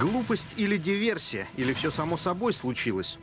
[0.00, 3.18] Глупость или диверсия, или все само собой случилось?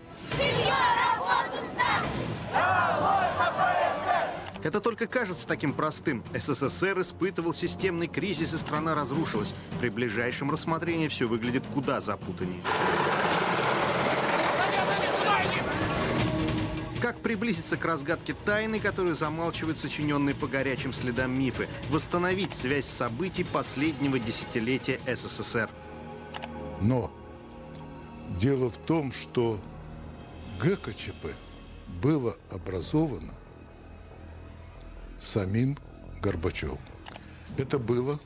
[4.61, 6.23] Это только кажется таким простым.
[6.35, 9.55] СССР испытывал системный кризис, и страна разрушилась.
[9.81, 12.61] При ближайшем рассмотрении все выглядит куда запутаннее.
[17.01, 23.45] Как приблизиться к разгадке тайны, которую замалчивают сочиненные по горячим следам мифы, восстановить связь событий
[23.45, 25.71] последнего десятилетия СССР.
[26.81, 27.11] Но
[28.39, 29.59] дело в том, что
[30.61, 31.27] ГКЧП
[32.01, 33.33] было образовано
[35.19, 35.77] самим
[36.21, 36.79] Горбачевым.
[37.57, 38.19] Это было,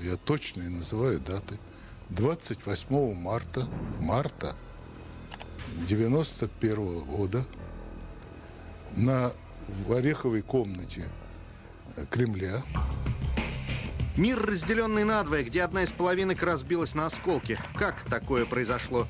[0.00, 1.58] я точно и называю даты,
[2.10, 3.66] 28 марта,
[4.00, 4.54] марта
[5.88, 7.44] 91 года
[8.96, 9.32] на
[9.86, 11.04] в Ореховой комнате
[12.10, 12.62] Кремля.
[14.16, 17.58] Мир, разделенный надвое, где одна из половинок разбилась на осколки.
[17.74, 19.08] Как такое произошло?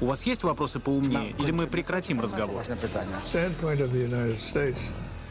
[0.00, 2.62] У вас есть вопросы поумнее, или мы прекратим разговор?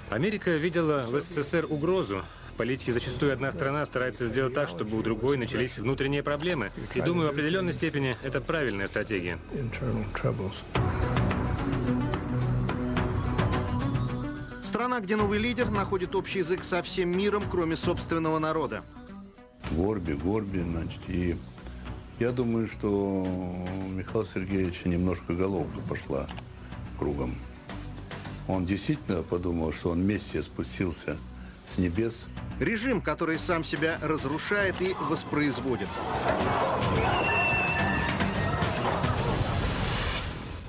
[0.10, 2.24] Америка видела в СССР угрозу.
[2.50, 6.72] В политике зачастую одна страна старается сделать так, чтобы у другой начались внутренние проблемы.
[6.96, 9.38] И думаю, в определенной степени это правильная стратегия.
[14.82, 18.82] Страна, где новый лидер находит общий язык со всем миром, кроме собственного народа.
[19.70, 21.38] Горби, Горби, значит, и
[22.18, 26.26] я думаю, что у Михаила Сергеевича немножко головка пошла
[26.98, 27.36] кругом.
[28.48, 31.16] Он действительно подумал, что он вместе спустился
[31.68, 32.26] с небес.
[32.60, 35.90] Режим, который сам себя разрушает и воспроизводит.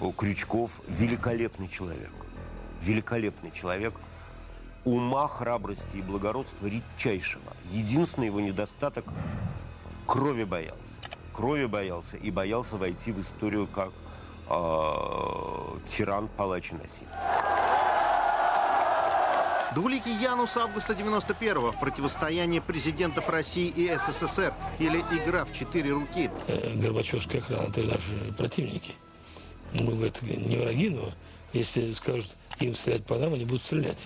[0.02, 2.12] О, Крючков великолепный человек.
[2.82, 3.94] Великолепный человек.
[4.84, 7.52] Ума, храбрости и благородства редчайшего.
[7.70, 9.04] Единственный его недостаток–
[10.06, 10.76] крови боялся.
[11.32, 13.90] Крови боялся и боялся войти в историю как
[14.50, 17.08] э, тиран, палач и насильник.
[19.74, 21.72] Двуликий Янус августа 91-го.
[21.80, 24.52] Противостояние президентов России и СССР.
[24.78, 26.30] Или игра в четыре руки.
[26.48, 28.94] Э, Горбачевская охрана, это наши противники.
[29.72, 31.08] Мы в это не враги, но
[31.52, 32.30] если скажут
[32.60, 33.98] им стрелять по нам, они будут стрелять.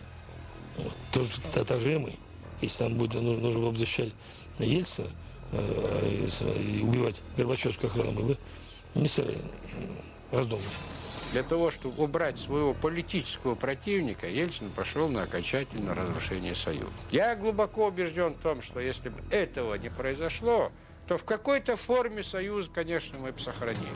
[0.77, 0.93] Вот.
[1.13, 2.13] Тоже, та- так же и мы.
[2.61, 4.13] Если нам будет нужно, нужно было бы защищать
[4.59, 5.09] Ельцина
[5.53, 8.39] э, и убивать Горбачевскую охрану, мы бы
[8.95, 9.39] не стали
[10.31, 10.69] раздумывать.
[11.33, 16.89] Для того, чтобы убрать своего политического противника, Ельцин пошел на окончательное разрушение Союза.
[17.11, 20.71] Я глубоко убежден в том, что если бы этого не произошло,
[21.09, 23.91] то в какой-то форме Союз, конечно, мы бы сохранили.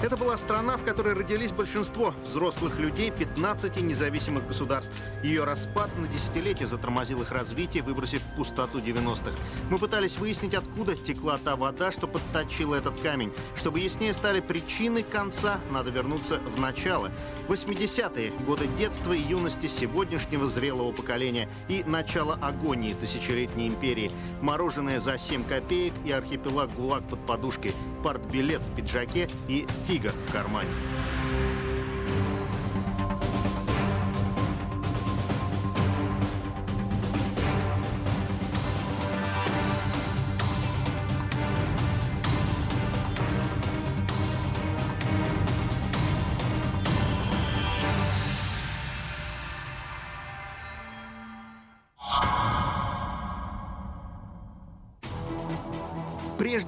[0.00, 4.92] Это была страна, в которой родились большинство взрослых людей 15 независимых государств.
[5.24, 9.32] Ее распад на десятилетия затормозил их развитие, выбросив в пустоту 90-х.
[9.70, 13.32] Мы пытались выяснить, откуда текла та вода, что подточила этот камень.
[13.56, 17.10] Чтобы яснее стали причины конца, надо вернуться в начало.
[17.48, 24.12] 80-е– годы детства и юности сегодняшнего зрелого поколения и начало агонии тысячелетней империи.
[24.42, 30.32] Мороженое за 7 копеек и архипелаг ГУЛАГ под подушкой, партбилет в пиджаке и фига в
[30.32, 30.97] кармане.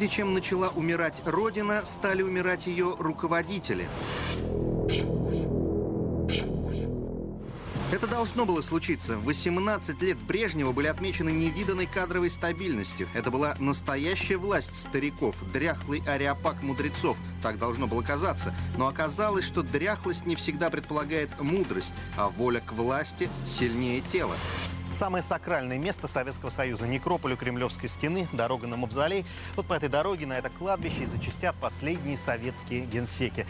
[0.01, 3.87] Прежде чем начала умирать Родина, стали умирать ее руководители.
[7.93, 9.19] Это должно было случиться.
[9.19, 13.09] 18 лет Брежнева были отмечены невиданной кадровой стабильностью.
[13.13, 17.19] Это была настоящая власть стариков, дряхлый ариапак мудрецов.
[17.43, 18.55] Так должно было казаться.
[18.79, 24.37] Но оказалось, что дряхлость не всегда предполагает мудрость, а воля к власти сильнее тела.
[25.01, 26.87] Самое сакральное место Советского Союза.
[26.87, 29.25] Некрополь у Кремлевской стены, дорога на Мавзолей.
[29.57, 33.47] Вот по этой дороге на это кладбище и зачастят последние советские генсеки.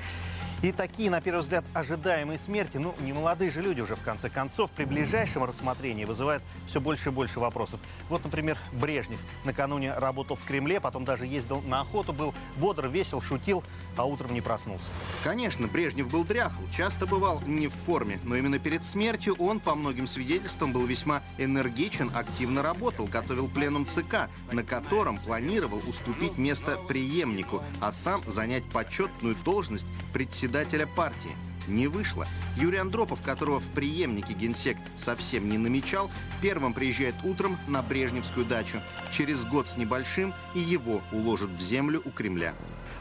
[0.62, 4.28] И такие, на первый взгляд, ожидаемые смерти, ну, не молодые же люди уже, в конце
[4.28, 7.80] концов, при ближайшем рассмотрении вызывают все больше и больше вопросов.
[8.10, 9.20] Вот, например, Брежнев.
[9.44, 13.64] Накануне работал в Кремле, потом даже ездил на охоту, был бодр, весел, шутил,
[13.96, 14.84] а утром не проснулся.
[15.24, 19.74] Конечно, Брежнев был дряхл, часто бывал не в форме, но именно перед смертью он, по
[19.74, 26.76] многим свидетельствам, был весьма энергичен, активно работал, готовил пленум ЦК, на котором планировал уступить место
[26.86, 30.49] преемнику, а сам занять почетную должность председателя
[30.94, 31.30] партии.
[31.68, 32.26] не вышло.
[32.56, 36.10] Юрий Андропов, которого в преемнике генсек совсем не намечал,
[36.42, 38.80] первым приезжает утром на Брежневскую дачу.
[39.12, 42.54] Через год с небольшим и его уложат в землю у Кремля.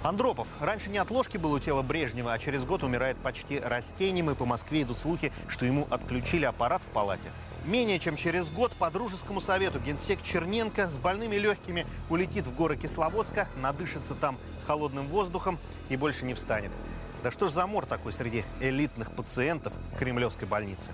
[0.04, 0.48] Андропов.
[0.60, 4.36] Раньше не от ложки было у тела Брежнева, а через год умирает почти растением, и
[4.36, 7.32] по Москве идут слухи, что ему отключили аппарат в палате.
[7.66, 12.78] Менее чем через год по дружескому совету генсек Черненко с больными легкими улетит в горы
[12.78, 15.60] Кисловодска, надышится там холодным воздухом
[15.90, 16.72] и больше не встанет.
[17.24, 20.92] Да что ж за мор такой среди элитных пациентов Кремлевской больницы?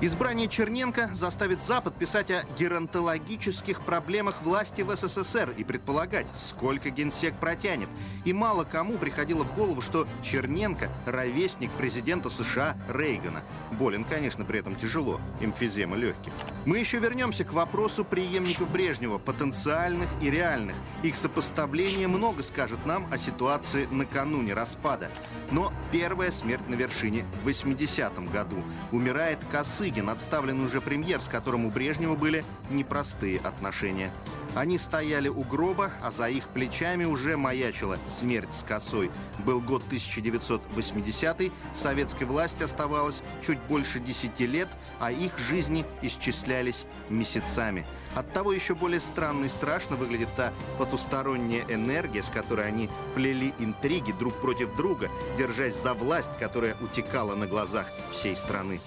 [0.00, 7.34] Избрание Черненко заставит Запад писать о геронтологических проблемах власти в СССР и предполагать, сколько генсек
[7.38, 7.88] протянет.
[8.24, 13.42] И мало кому приходило в голову, что Черненко– ровесник президента США Рейгана.
[13.72, 16.32] Болен, конечно, при этом тяжело, эмфизема легких.
[16.66, 20.74] Мы еще вернемся к вопросу преемников Брежнева, потенциальных и реальных.
[21.02, 25.10] Их сопоставление много скажет нам о ситуации накануне распада.
[25.50, 28.64] Но первая смерть на вершине в 80-м году.
[28.92, 34.10] Умирает Косыгин, отставленный уже премьер, с которым у Брежнева были непростые отношения.
[34.54, 39.10] Они стояли у гроба, а за их плечами уже маячила смерть с косой.
[39.40, 44.68] Был год 1980 советской власти оставалось чуть больше 10 лет,
[45.00, 47.84] а их жизни исчислялись месяцами.
[48.14, 54.12] Оттого еще более странно и страшно выглядит та потусторонняя энергия, с которой они плели интриги
[54.12, 58.80] друг против друга, держась за власть, которая утекала на глазах всей страны.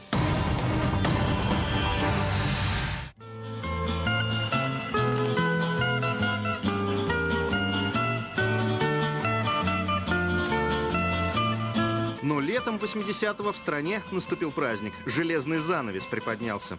[12.96, 14.94] 80-го в стране наступил праздник.
[15.06, 16.78] Железный занавес приподнялся.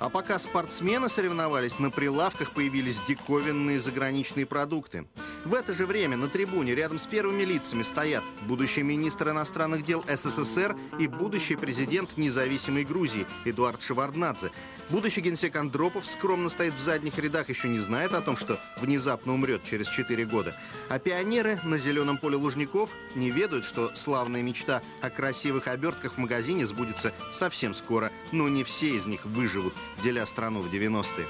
[0.00, 5.06] А пока спортсмены соревновались, на прилавках появились диковинные заграничные продукты.
[5.44, 10.02] В это же время на трибуне рядом с первыми лицами стоят будущий министр иностранных дел
[10.08, 14.50] СССР и будущий президент независимой Грузии Эдуард Шеварднадзе.
[14.90, 19.32] Будущий генсек Андропов скромно стоит в задних рядах, еще не знает о том, что внезапно
[19.32, 20.56] умрет через 4 года.
[20.88, 26.18] А пионеры на зеленом поле Лужников не ведают, что славная мечта о красивых обертках в
[26.18, 31.28] магазине сбудется совсем скоро, но не все из них выживут, деля страну в 90-е.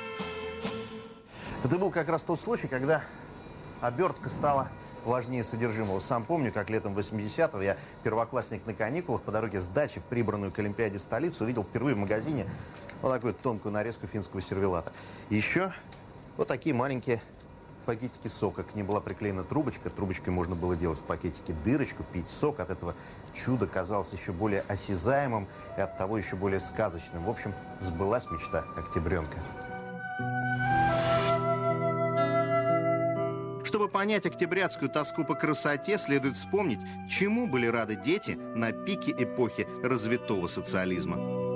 [1.62, 3.04] Это был как раз тот случай, когда
[3.82, 4.70] обертка стала
[5.04, 6.00] важнее содержимого.
[6.00, 10.50] Сам помню, как летом 80-го я, первоклассник на каникулах, по дороге с дачи в прибранную
[10.50, 12.46] к Олимпиаде столицу, увидел впервые в магазине
[13.02, 14.92] вот такую тонкую нарезку финского сервелата.
[15.30, 15.72] Еще
[16.36, 17.20] вот такие маленькие
[17.86, 18.62] пакетики сока.
[18.62, 19.90] К ним была приклеена трубочка.
[19.90, 22.60] Трубочкой можно было делать в пакетике дырочку, пить сок.
[22.60, 22.94] От этого
[23.34, 27.24] чудо казалось еще более осязаемым и от того еще более сказочным.
[27.24, 29.38] В общем, сбылась мечта октябренка.
[33.64, 39.66] Чтобы понять октябрятскую тоску по красоте, следует вспомнить, чему были рады дети на пике эпохи
[39.82, 41.49] развитого социализма.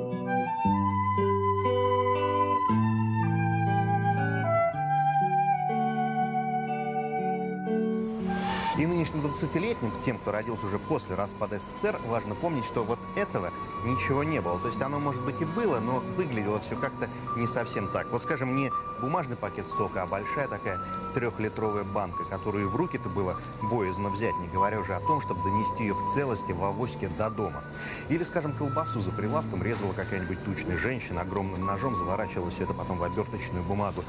[8.85, 13.51] И нынешним 20-летним, тем, кто родился уже после распада СССР, важно помнить, что вот этого
[13.83, 14.59] ничего не было.
[14.59, 18.07] То есть оно, может быть, и было, но выглядело все как-то не совсем так.
[18.11, 18.71] Вот, скажем, не
[19.01, 20.79] бумажный пакет сока, а большая такая
[21.15, 25.85] трехлитровая банка, которую в руки-то было боязно взять, не говоря уже о том, чтобы донести
[25.85, 27.65] ее в целости в авоське до дома.
[28.11, 32.99] Или, скажем, колбасу за прилавком резала какая-нибудь тучная женщина, огромным ножом заворачивала все это потом
[32.99, 34.05] в оберточную бумагу.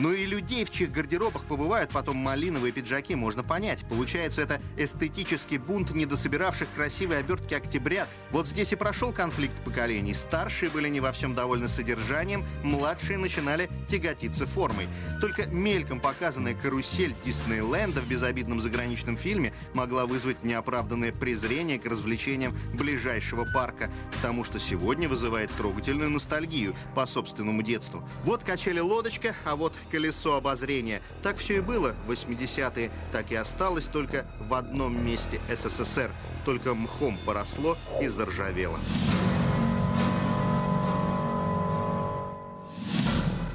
[0.00, 3.84] Ну и людей, в чьих гардеробах побывают потом малиновые пиджаки, можно понять.
[3.86, 8.08] Получается, это эстетический бунт недособиравших красивые обертки октябрят.
[8.30, 10.14] Вот здесь и прошел конфликт поколений.
[10.14, 14.88] Старшие были не во всем довольны содержанием, младшие начинали тяготиться формой.
[15.20, 22.54] Только мельком показанная карусель Диснейленда в безобидном заграничном фильме могла вызвать неоправданное презрение к развлечениям
[22.72, 28.02] ближайшего парка, потому что сегодня вызывает трогательную ностальгию по собственному детству.
[28.24, 31.02] Вот качели лодочка, а вот колесо обозрения.
[31.22, 36.10] Так все и было в 80-е, так и осталось только в одном месте СССР.
[36.44, 38.78] Только мхом поросло и заржавело.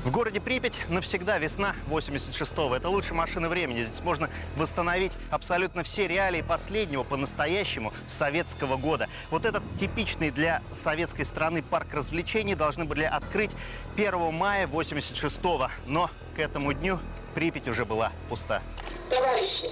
[0.05, 2.75] В городе Припять навсегда весна 86-го.
[2.75, 3.81] Это лучшая машина времени.
[3.81, 9.09] Здесь можно восстановить абсолютно все реалии последнего по-настоящему советского года.
[9.31, 13.49] Вот этот типичный для советской страны парк развлечений должны были открыть
[13.97, 15.69] 1 мая 86-го.
[15.87, 16.99] Но к этому дню
[17.33, 18.61] Припять уже была пуста.
[19.09, 19.71] Товарищи,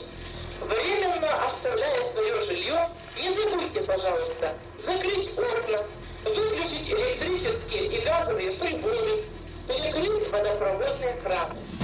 [0.67, 2.89] временно оставляя свое жилье,
[3.21, 5.83] не забудьте, пожалуйста, закрыть окна,
[6.25, 7.63] выключить электричество
[8.33, 9.32] Включить приборы,
[9.73, 11.82] перекрыть водопроводные краны.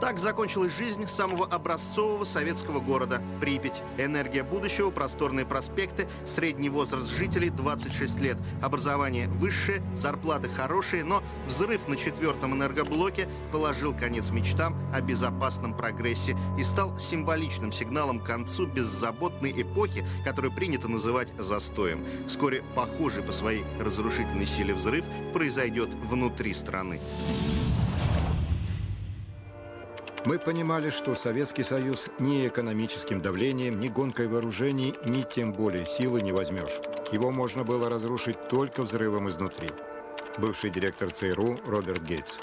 [0.00, 3.82] Так закончилась жизнь самого образцового советского города– Припять.
[3.96, 8.36] Энергия будущего, просторные проспекты, средний возраст жителей– 26 лет.
[8.60, 16.36] Образование высшее, зарплаты хорошие, но взрыв на четвертом энергоблоке положил конец мечтам о безопасном прогрессе
[16.58, 22.04] и стал символичным сигналом к концу беззаботной эпохи, которую принято называть застоем.
[22.26, 27.00] Вскоре похожий по своей разрушительной силе взрыв произойдет внутри страны.
[30.24, 36.22] Мы понимали, что Советский Союз ни экономическим давлением, ни гонкой вооружений, ни тем более силы
[36.22, 36.80] не возьмешь.
[37.12, 39.68] Его можно было разрушить только взрывом изнутри.
[40.38, 42.40] Бывший директор ЦРУ Роберт Гейтс.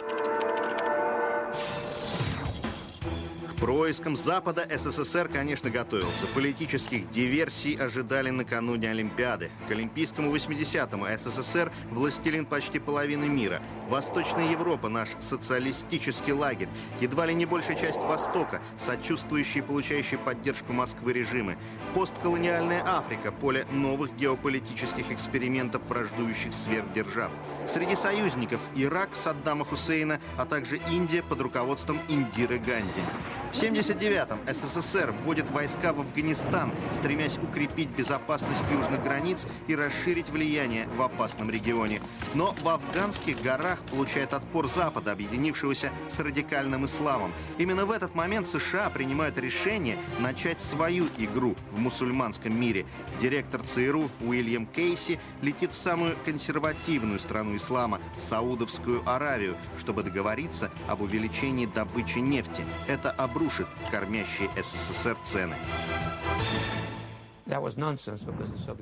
[3.62, 6.26] Проискам Запада СССР, конечно, готовился.
[6.34, 9.52] Политических диверсий ожидали накануне Олимпиады.
[9.68, 13.62] К Олимпийскому 80-му СССР– властелин почти половины мира.
[13.88, 16.70] Восточная Европа– наш социалистический лагерь.
[17.02, 21.56] Едва ли не большая часть Востока, сочувствующие и получающие поддержку Москвы режимы.
[21.94, 27.32] Постколониальная Африка– поле новых геополитических экспериментов враждующих сверхдержав.
[27.72, 33.04] Среди союзников– Ирак Саддама Хусейна, а также Индия под руководством Индиры Ганди.
[33.52, 40.88] В 79-м СССР вводит войска в Афганистан, стремясь укрепить безопасность южных границ и расширить влияние
[40.96, 42.02] в опасном регионе.
[42.34, 47.34] Но в афганских горах получает отпор Запада, объединившегося с радикальным исламом.
[47.58, 52.86] Именно в этот момент США принимают решение начать свою игру в мусульманском мире.
[53.20, 61.02] Директор ЦРУ Уильям Кейси летит в самую консервативную страну ислама– Саудовскую Аравию, чтобы договориться об
[61.02, 62.64] увеличении добычи нефти.
[62.88, 65.56] Это обрушит обрушит кормящие СССР цены.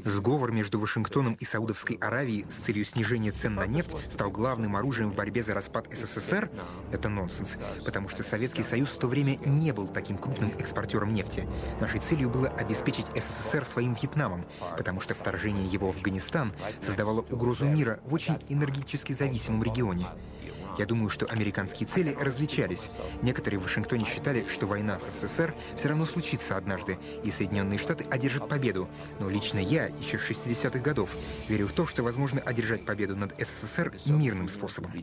[0.03, 5.11] Сговор между Вашингтоном и Саудовской Аравией с целью снижения цен на нефть стал главным оружием
[5.11, 6.51] в борьбе за распад СССР?
[6.91, 11.47] Это нонсенс, потому что Советский Союз в то время не был таким крупным экспортером нефти.
[11.79, 16.51] Нашей целью было обеспечить СССР своим Вьетнамом, потому что вторжение его в Афганистан
[16.85, 20.05] создавало угрозу мира в очень энергетически зависимом регионе.
[20.79, 22.89] Я думаю, что американские цели различались.
[23.21, 28.05] Некоторые в Вашингтоне считали, что война с СССР все равно случится однажды, и Соединенные Штаты
[28.09, 28.87] одержат победу.
[29.19, 31.09] Но лично я, еще с 60-х годов,
[31.49, 34.93] верю в то, что возможно одержать победу над СССР мирным способом.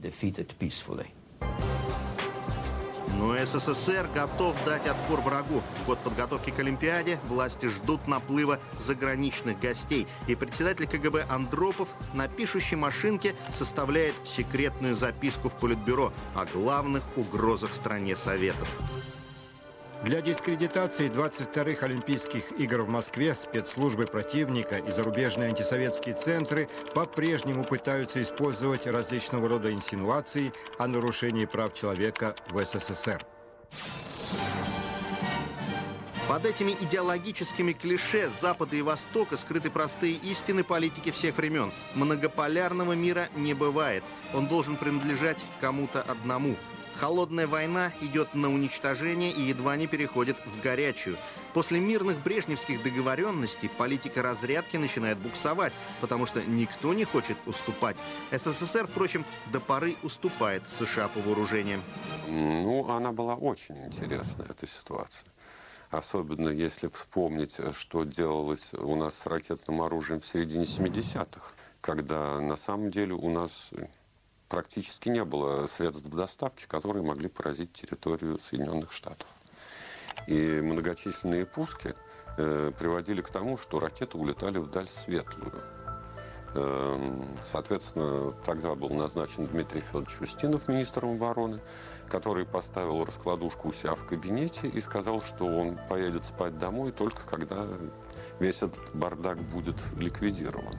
[3.18, 5.62] Но СССР готов дать отпор врагу.
[5.82, 10.06] В год подготовки к Олимпиаде власти ждут наплыва заграничных гостей.
[10.26, 17.72] И председатель КГБ Андропов на пишущей машинке составляет секретную записку в Политбюро о главных угрозах
[17.72, 18.68] стране Советов.
[20.02, 28.20] Для дискредитации 22-х Олимпийских игр в Москве спецслужбы противника и зарубежные антисоветские центры по-прежнему пытаются
[28.20, 33.24] использовать различного рода инсинуации о нарушении прав человека в СССР.
[36.28, 41.72] Под этими идеологическими клише Запада и Востока скрыты простые истины политики всех времен.
[41.94, 44.04] Многополярного мира не бывает.
[44.34, 46.56] Он должен принадлежать кому-то одному–
[46.98, 51.18] Холодная война идет на уничтожение и едва не переходит в горячую.
[51.52, 57.96] После мирных брежневских договоренностей политика разрядки начинает буксовать, потому что никто не хочет уступать.
[58.32, 61.82] СССР, впрочем, до поры уступает США по вооружениям.
[62.28, 65.28] Ну, она была очень интересная, эта ситуация.
[65.90, 72.56] Особенно если вспомнить, что делалось у нас с ракетным оружием в середине 70-х, когда на
[72.56, 73.70] самом деле у нас
[74.48, 79.28] практически не было средств доставки, которые могли поразить территорию Соединенных Штатов.
[80.26, 81.94] И многочисленные пуски
[82.38, 85.52] э, приводили к тому, что ракеты улетали вдаль светлую.
[86.54, 91.60] Э, соответственно, тогда был назначен Дмитрий Федорович Устинов министром обороны,
[92.08, 97.20] который поставил раскладушку у себя в кабинете и сказал, что он поедет спать домой только
[97.26, 97.66] когда
[98.40, 100.78] весь этот бардак будет ликвидирован.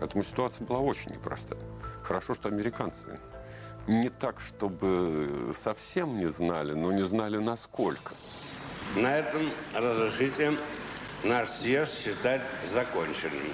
[0.00, 1.60] Поэтому ситуация была очень непростая.
[2.02, 3.20] Хорошо, что американцы
[3.86, 8.14] не так, чтобы совсем не знали, но не знали насколько.
[8.96, 9.42] На этом
[9.74, 10.52] разрешите
[11.24, 12.42] наш съезд считать
[12.72, 13.52] законченным.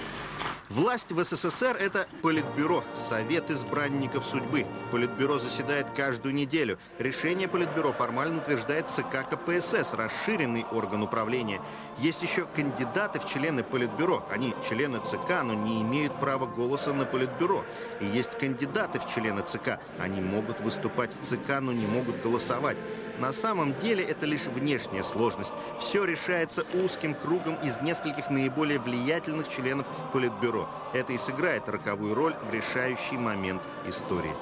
[0.70, 4.66] Власть в СССР– это Политбюро, Совет избранников судьбы.
[4.90, 6.78] Политбюро заседает каждую неделю.
[6.98, 11.62] Решение Политбюро формально утверждает ЦК КПСС, расширенный орган управления.
[11.96, 14.28] Есть еще кандидаты в члены Политбюро.
[14.30, 17.64] Они члены ЦК, но не имеют права голоса на Политбюро.
[18.00, 19.80] И есть кандидаты в члены ЦК.
[19.98, 22.76] Они могут выступать в ЦК, но не могут голосовать.
[23.18, 25.52] На самом деле это лишь внешняя сложность.
[25.80, 30.68] Все решается узким кругом из нескольких наиболее влиятельных членов Политбюро.
[30.92, 34.32] Это и сыграет роковую роль в решающий момент истории.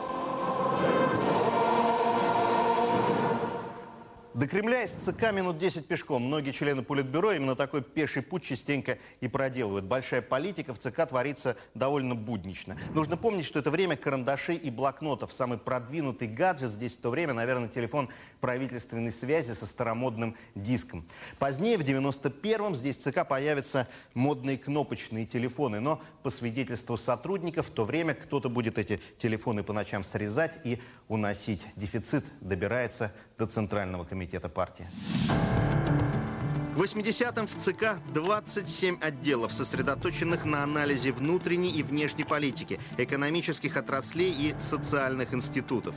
[4.37, 6.25] До Кремля из ЦК минут 10 пешком.
[6.25, 9.87] Многие члены Политбюро именно такой пеший путь частенько и проделывают.
[9.87, 12.77] Большая политика в ЦК творится довольно буднично.
[12.93, 15.33] Нужно помнить, что это время карандашей и блокнотов.
[15.33, 18.11] Самый продвинутый гаджет здесь в то время, наверное, телефон
[18.47, 21.05] правительственной связи со старомодным диском.
[21.41, 25.81] Позднее, в 91-м, здесь в ЦК появятся модные кнопочные телефоны.
[25.81, 30.81] Но по свидетельству сотрудников, в то время кто-то будет эти телефоны по ночам срезать и
[31.09, 31.67] уносить.
[31.75, 34.87] Дефицит добирается до Центрального комитета партии.
[36.77, 44.31] К 80-м в ЦК 27 отделов, сосредоточенных на анализе внутренней и внешней политики, экономических отраслей
[44.31, 45.97] и социальных институтов.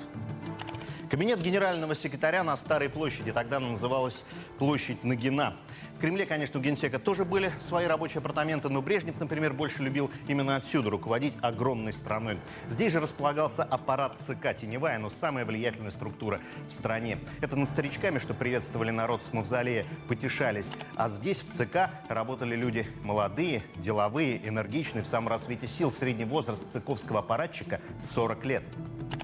[1.09, 3.31] Кабинет генерального секретаря на Старой площади.
[3.31, 4.23] Тогда она называлась
[4.59, 5.55] площадь Нагина.
[5.95, 10.11] В Кремле, конечно, у генсека тоже были свои рабочие апартаменты, но Брежнев, например, больше любил
[10.27, 12.37] именно отсюда руководить огромной страной.
[12.69, 17.17] Здесь же располагался аппарат ЦК, теневая, но самая влиятельная структура в стране.
[17.41, 20.67] Это над старичками, что приветствовали народ с мавзолея, потешались.
[20.95, 25.91] А здесь, в ЦК, работали люди молодые, деловые, энергичные, в самом рассвете сил.
[25.91, 27.81] Средний возраст цыковского аппаратчика–
[28.13, 28.63] 40 лет.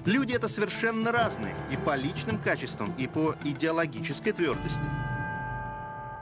[0.04, 1.54] Люди это совершенно разные.
[1.70, 4.88] И по личным качествам, и по идеологической твердости.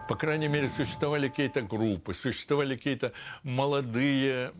[0.09, 4.53] По крайней мере, существовали какие-то группы, существовали какие-то молодые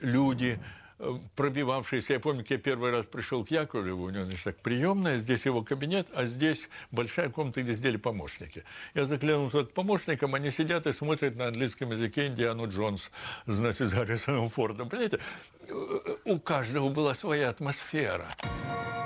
[0.00, 0.58] люди,
[0.98, 2.14] э, пробивавшиеся.
[2.14, 5.44] Я помню, как я первый раз пришел к Яковлеву, у него, значит, так, приемная, здесь
[5.44, 8.64] его кабинет, а здесь большая комната, где сидели помощники.
[8.94, 13.10] Я заглянул туда к помощникам, они сидят и смотрят на английском языке Индиану Джонс,
[13.46, 14.88] значит, с Гаррисоном Фордом.
[14.88, 15.18] Понимаете,
[16.24, 18.28] у каждого была своя атмосфера.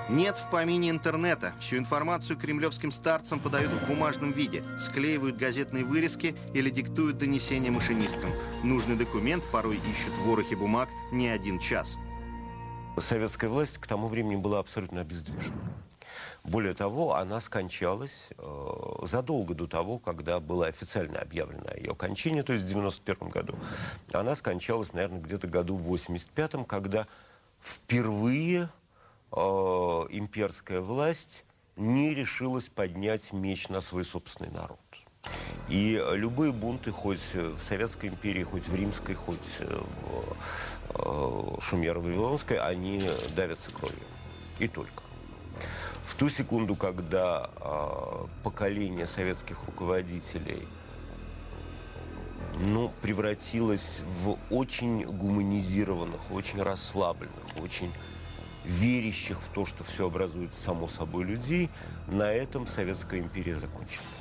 [0.08, 1.52] Нет в помине интернета.
[1.60, 8.32] Всю информацию кремлевским старцам подают в бумажном виде, склеивают газетные вырезки или диктуют донесения машинисткам.
[8.64, 11.96] Нужный документ порой ищут в ворохе бумаг не один час.
[12.98, 15.54] Советская власть к тому времени была абсолютно обездвижена.
[16.44, 22.42] Более того, она скончалась э, задолго до того, когда было официально объявлено о ее кончине,
[22.42, 23.54] то есть в 91 году.
[24.12, 27.06] Она скончалась, наверное, где-то году в 85-м, когда
[27.62, 28.70] впервые
[29.32, 31.44] э, имперская власть
[31.76, 34.78] не решилась поднять меч на свой собственный народ.
[35.68, 40.36] И любые бунты, хоть в Советской империи, хоть в Римской, хоть в
[40.94, 43.02] э, Шумеро-Вавилонской, они
[43.36, 43.98] давятся кровью.
[44.58, 45.02] И только.
[46.20, 50.68] Ту секунду, когда э, поколение советских руководителей
[52.62, 57.90] ну, превратилось в очень гуманизированных, очень расслабленных, очень
[58.66, 61.70] верящих в то, что все образуется само собой людей,
[62.06, 64.19] на этом Советская империя закончилась.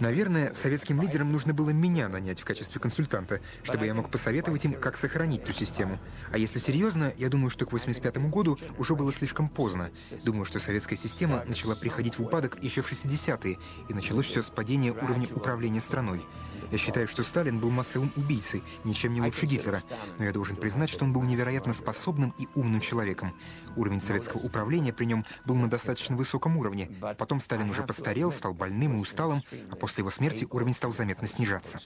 [0.00, 4.74] Наверное, советским лидерам нужно было меня нанять в качестве консультанта, чтобы я мог посоветовать им,
[4.74, 5.98] как сохранить ту систему.
[6.32, 9.90] А если серьезно, я думаю, что к 85 году уже было слишком поздно.
[10.24, 14.50] Думаю, что советская система начала приходить в упадок еще в 60-е, и началось все с
[14.50, 16.24] падения уровня управления страной.
[16.70, 19.82] Я считаю, что Сталин был массовым убийцей, ничем не лучше Гитлера,
[20.18, 23.34] но я должен признать, что он был невероятно способным и умным человеком.
[23.76, 26.90] Уровень советского управления при нем был на достаточно высоком уровне.
[27.18, 31.26] Потом Сталин уже постарел, стал больным и усталым, а после его смерти уровень стал заметно
[31.26, 31.80] снижаться.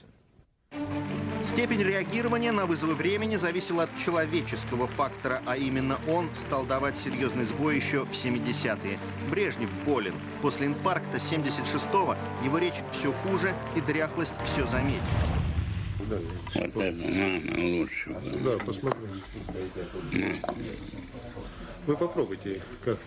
[1.45, 7.45] Степень реагирования на вызовы времени зависела от человеческого фактора, а именно он стал давать серьезный
[7.45, 8.99] сбой еще в 70-е.
[9.31, 10.13] Брежнев болен.
[10.41, 15.01] После инфаркта 76-го его речь все хуже и дряхлость все заметнее.
[15.99, 18.15] Вот это, мама, лучше.
[18.43, 19.07] Да, посмотри.
[21.87, 22.97] Вы попробуйте, как.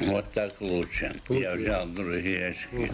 [0.00, 1.20] Вот так лучше.
[1.28, 2.90] Я взял другие очки.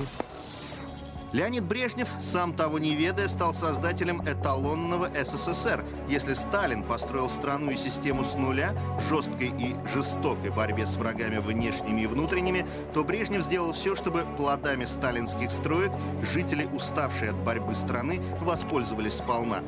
[1.33, 5.83] Леонид Брежнев, сам того не ведая, стал создателем эталонного СССР.
[6.07, 11.39] Если Сталин построил страну и систему с нуля в жесткой и жестокой борьбе с врагами
[11.39, 15.93] внешними и внутренними, то Брежнев сделал все, чтобы плодами сталинских строек
[16.35, 19.63] жители, уставшие от борьбы страны, воспользовались сполна.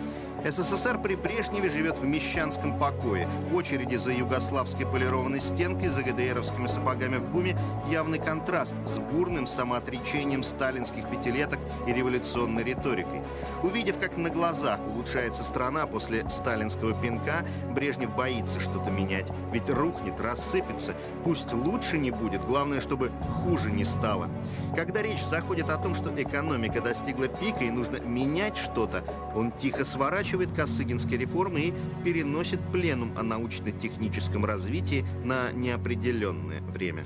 [0.44, 3.26] СССР при Брежневе живет в мещанском покое.
[3.54, 7.56] Очереди за югославской полированной стенкой, за ГДРовскими сапогами в гуме
[7.90, 13.22] явный контраст с бурным самоотречением сталинских пятилеток взяток и революционной риторикой.
[13.62, 19.30] Увидев, как на глазах улучшается страна после сталинского пинка, Брежнев боится что-то менять.
[19.52, 20.94] Ведь рухнет, рассыпется.
[21.24, 23.10] Пусть лучше не будет, главное, чтобы
[23.42, 24.28] хуже не стало.
[24.76, 29.84] Когда речь заходит о том, что экономика достигла пика и нужно менять что-то, он тихо
[29.84, 37.04] сворачивает Косыгинские реформы и переносит пленум о научно-техническом развитии на неопределенное время.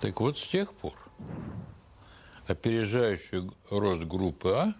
[0.00, 0.94] Так вот, с тех пор
[2.52, 4.74] опережающий рост группы А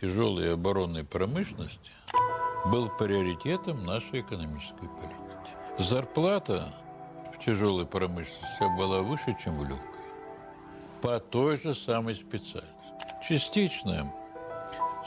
[0.00, 1.92] тяжелой оборонной промышленности
[2.66, 5.52] был приоритетом нашей экономической политики.
[5.78, 6.74] Зарплата
[7.34, 9.86] в тяжелой промышленности была выше, чем в легкой.
[11.02, 12.74] По той же самой специальности.
[13.28, 14.12] Частично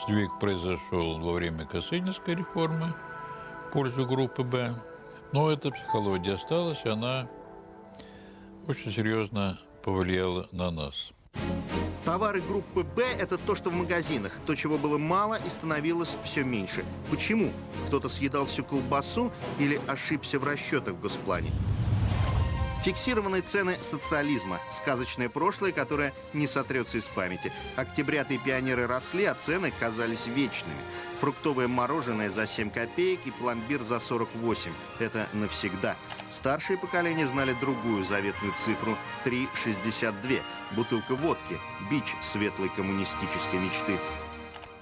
[0.02, 2.94] сдвиг произошел во время Косынинской реформы
[3.66, 4.74] в пользу группы «Б».
[5.32, 7.26] Но эта психология осталась, она
[8.68, 11.12] очень серьезно повлияла на нас.
[12.12, 14.32] Товары группы «Б»— это то, что в магазинах.
[14.44, 16.84] То, чего было мало и становилось все меньше.
[17.10, 17.50] Почему?
[17.86, 21.50] Кто-то съедал всю колбасу или ошибся в расчетах в госплане?
[22.82, 24.60] Фиксированные цены социализма.
[24.76, 27.52] Сказочное прошлое, которое не сотрется из памяти.
[27.76, 30.80] Октябрята и пионеры росли, а цены казались вечными.
[31.20, 34.72] Фруктовое мороженое за 7 копеек и пломбир за 48.
[34.98, 35.94] Это навсегда.
[36.32, 40.42] Старшие поколения знали другую заветную цифру– 3,62.
[40.72, 41.58] Бутылка водки–
[41.90, 43.96] бич светлой коммунистической мечты.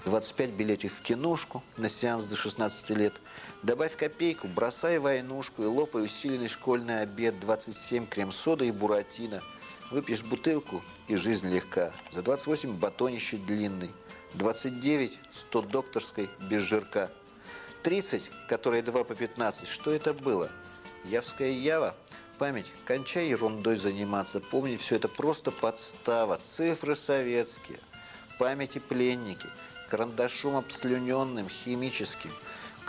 [0.05, 3.13] 25 билетов в киношку на сеанс до 16 лет.
[3.63, 9.43] Добавь копейку, бросай войнушку и лопай усиленный школьный обед, 27 крем-сода и буратино.
[9.91, 11.91] Выпьешь бутылку, и жизнь легка.
[12.11, 13.91] За 28 батонище длинный.
[14.33, 17.11] 29 100 докторской без жирка.
[17.83, 19.67] 30, которые 2 по 15.
[19.67, 20.49] Что это было?
[21.03, 21.95] Явская Ява?
[22.39, 22.71] Память.
[22.85, 24.39] Кончай ерундой заниматься.
[24.39, 26.39] Помни, все это просто подстава.
[26.57, 27.77] Цифры советские.
[28.39, 29.47] Памяти пленники–
[29.91, 32.31] карандашом обслюненным, химическим.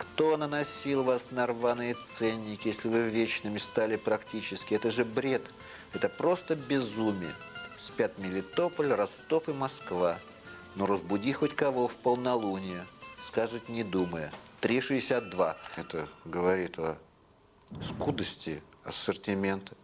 [0.03, 4.75] Кто наносил вас на рваные ценники, если вы вечными стали практически?
[4.75, 5.43] Это же бред.
[5.93, 7.33] Это просто безумие.
[7.81, 10.19] Спят Мелитополь, Ростов и Москва.
[10.75, 12.85] Но разбуди хоть кого в полнолуние.
[13.25, 14.33] Скажет, не думая.
[14.61, 15.57] 3,62.
[15.77, 16.99] Это говорит о
[17.87, 19.77] скудости ассортимента.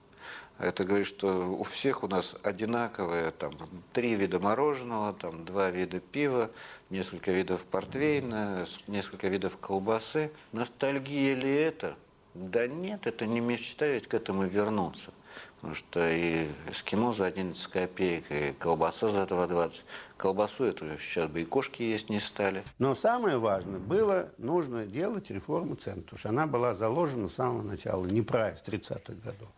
[0.59, 3.57] Это говорит, что у всех у нас одинаковые там
[3.93, 6.51] три вида мороженого, там два вида пива,
[6.91, 10.33] несколько видов портвейна, несколько видов колбасы.
[10.53, 11.95] Ностальгия ли это?
[12.35, 15.13] Да нет, это не мечта ведь к этому вернуться.
[15.57, 19.73] Потому что и эскимо за 11 копеек, и колбаса за 2,20.
[20.17, 22.63] Колбасу эту сейчас бы и кошки есть не стали.
[22.79, 27.63] Но самое важное было, нужно делать реформу цен, потому что она была заложена с самого
[27.63, 29.49] начала, неправильно, с 30-х годов.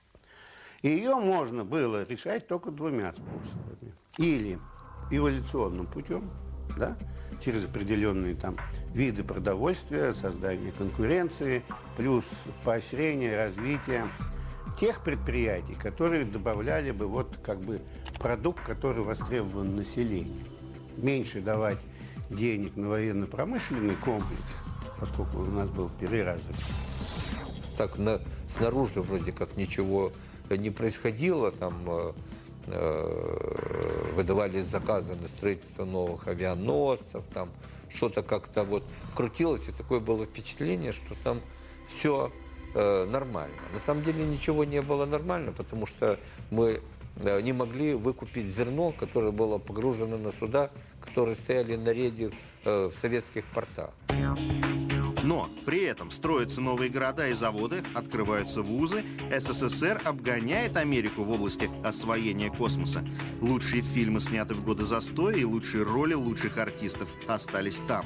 [0.83, 3.93] И ее можно было решать только двумя способами.
[4.17, 4.59] Или
[5.11, 6.31] эволюционным путем,
[6.77, 6.97] да,
[7.45, 8.57] через определенные там
[8.95, 11.63] виды продовольствия, создание конкуренции,
[11.97, 12.25] плюс
[12.65, 14.09] поощрение, развитие
[14.79, 17.83] тех предприятий, которые добавляли бы вот как бы
[18.19, 20.47] продукт, который востребован населением.
[20.97, 21.79] Меньше давать
[22.31, 24.43] денег на военно-промышленный комплекс,
[24.99, 26.57] поскольку у нас был переразвит.
[27.77, 28.21] Так на,
[28.57, 30.13] снаружи вроде как ничего
[30.57, 32.13] не происходило, там э,
[32.67, 37.51] э, выдавались заказы на строительство новых авианосцев, там
[37.89, 38.85] что-то как-то вот
[39.15, 41.41] крутилось, и такое было впечатление, что там
[41.99, 42.31] все
[42.75, 43.55] э, нормально.
[43.75, 46.19] На самом деле ничего не было нормально, потому что
[46.51, 46.81] мы
[47.17, 52.31] э, не могли выкупить зерно, которое было погружено на суда, которые стояли на рейде
[52.65, 53.91] э, в советских портах.
[55.31, 61.71] Но при этом строятся новые города и заводы, открываются вузы, СССР обгоняет Америку в области
[61.85, 63.07] освоения космоса.
[63.41, 68.05] Лучшие фильмы сняты в годы застоя и лучшие роли лучших артистов остались там.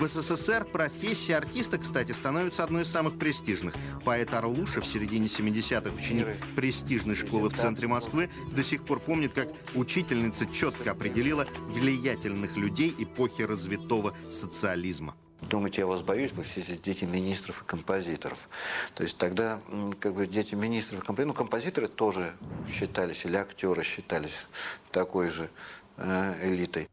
[0.00, 3.74] В СССР профессия артиста, кстати, становится одной из самых престижных.
[4.04, 9.32] Поэт Орлуша в середине 70-х, ученик престижной школы в центре Москвы, до сих пор помнит,
[9.32, 15.14] как учительница четко определила влиятельных людей эпохи развитого социализма.
[15.48, 18.48] Думаете, я вас боюсь, вы все здесь дети министров и композиторов.
[18.94, 19.60] То есть тогда
[20.00, 22.34] как бы дети министров и композиторов, ну, композиторы тоже
[22.72, 24.46] считались, или актеры считались
[24.90, 25.50] такой же
[25.96, 26.88] э, элитой.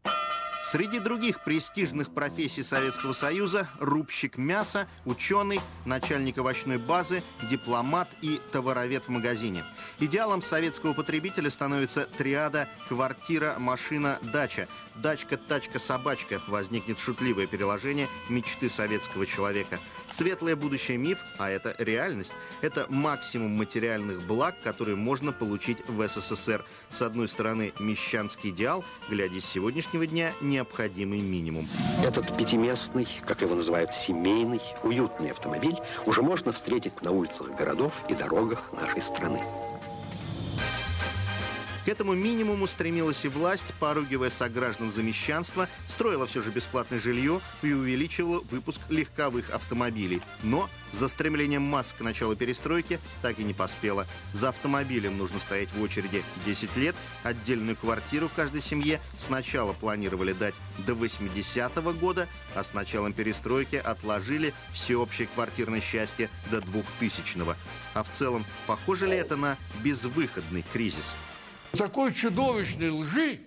[0.64, 9.06] Среди других престижных профессий Советского Союза– рубщик мяса, ученый, начальник овощной базы, дипломат и товаровед
[9.06, 9.66] в магазине.
[10.00, 14.68] Идеалом советского потребителя становится триада «квартира, машина, дача».
[15.02, 19.80] «Дачка, тачка, собачка»– возникнет шутливое переложение мечты советского человека.
[20.12, 22.32] Светлое будущее миф, а это реальность.
[22.62, 26.64] Это максимум материальных благ, которые можно получить в СССР.
[26.92, 31.68] С одной стороны, мещанский идеал, глядя с сегодняшнего дня, необходимый минимум.
[32.04, 38.14] Этот пятиместный, как его называют, семейный, уютный автомобиль уже можно встретить на улицах городов и
[38.14, 39.42] дорогах нашей страны.
[41.86, 47.42] К этому минимуму стремилась и власть, поругивая сограждан за мещанство, строила все же бесплатное жилье
[47.64, 50.22] и увеличивала выпуск легковых автомобилей.
[50.44, 54.06] Но за стремлением масс к началу перестройки так и не поспела.
[54.34, 56.96] За автомобилем нужно стоять в очереди 10 лет.
[57.24, 60.54] Отдельную квартиру каждой семье сначала планировали дать
[60.86, 67.56] до 80-го года, а с началом перестройки отложили всеобщее квартирное счастье до 2000-го.
[67.96, 71.16] А в целом, похоже ли это на безвыходный кризис?
[71.78, 73.40] Такой чудовищной лжи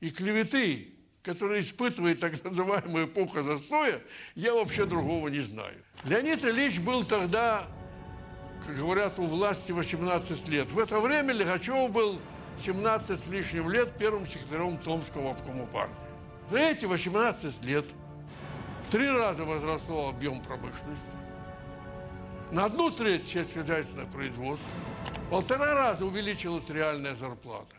[0.00, 0.88] и клеветы,
[1.22, 4.00] которые испытывает так называемая эпоха застоя,
[4.34, 5.82] я вообще другого не знаю.
[6.04, 7.66] Леонид Ильич был тогда,
[8.66, 10.70] как говорят, у власти 18 лет.
[10.70, 12.20] В это время Лихачев был
[12.64, 15.94] 17 с лишним лет первым секретарем Томского обкома партии.
[16.50, 17.86] За эти 18 лет
[18.86, 21.02] в три раза возрастал объем промышленности,
[22.50, 24.68] на одну треть сельскохозяйственное производство,
[25.30, 27.76] полтора раза увеличилась реальная зарплата.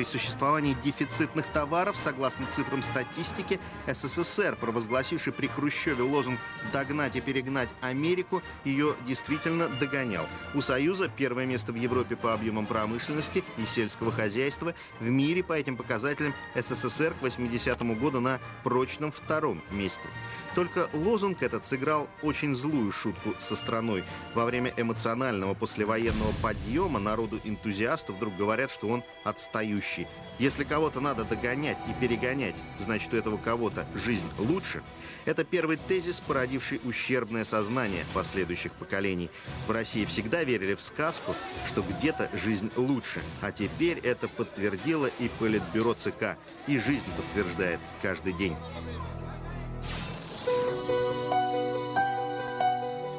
[0.00, 6.40] При существовании дефицитных товаров, согласно цифрам статистики, СССР, провозгласивший при Хрущеве лозунг
[6.72, 10.26] «догнать и перегнать Америку», ее действительно догонял.
[10.54, 14.74] У Союза первое место в Европе по объемам промышленности и сельского хозяйства.
[15.00, 20.08] В мире по этим показателям СССР к 80 году на прочном втором месте.
[20.54, 24.02] Только лозунг этот сыграл очень злую шутку со страной.
[24.34, 30.08] Во время эмоционального послевоенного подъема народу-энтузиасту вдруг говорят, что он отстающий.
[30.40, 34.82] Если кого-то надо догонять и перегонять, значит, у этого кого-то жизнь лучше.
[35.24, 39.30] Это первый тезис, породивший ущербное сознание последующих поколений.
[39.68, 41.34] В России всегда верили в сказку,
[41.68, 43.20] что где-то жизнь лучше.
[43.40, 46.36] А теперь это подтвердило и Политбюро ЦК.
[46.66, 48.56] И жизнь подтверждает каждый день.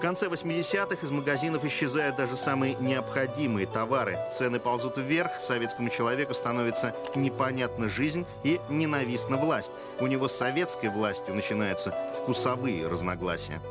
[0.01, 4.17] Конце 80-х из магазинов исчезают даже самые необходимые товары.
[4.37, 9.69] Цены ползут вверх, советскому человеку становится непонятна жизнь и ненавистна власть.
[9.99, 13.61] У него с советской властью начинаются вкусовые разногласия.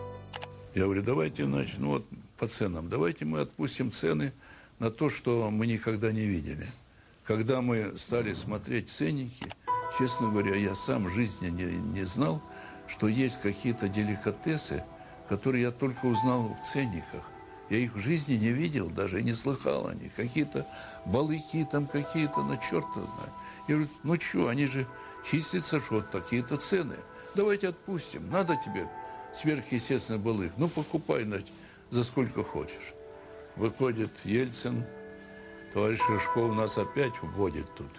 [0.74, 2.04] Я говорю, давайте, значит, ну вот
[2.38, 4.32] по ценам, давайте мы отпустим цены
[4.78, 6.66] на то, что мы никогда не видели.
[7.24, 9.44] Когда мы стали смотреть ценники,
[9.98, 12.40] честно говоря, я сам в жизни не, не знал,
[12.86, 14.84] что есть какие-то деликатесы,
[15.30, 17.22] которые я только узнал в ценниках.
[17.70, 20.12] Я их в жизни не видел, даже не слыхал о них.
[20.16, 20.66] Какие-то
[21.06, 23.32] балыки там какие-то, на черта знает.
[23.68, 24.88] Я говорю, ну что, они же
[25.24, 26.96] числятся, что вот такие-то цены.
[27.36, 28.28] Давайте отпустим.
[28.28, 28.90] Надо тебе
[29.32, 30.52] сверхъестественный балык.
[30.56, 31.52] Ну, покупай, значит,
[31.90, 32.94] за сколько хочешь.
[33.54, 34.84] Выходит Ельцин,
[35.72, 37.90] товарищ Рыжков нас опять вводит тут.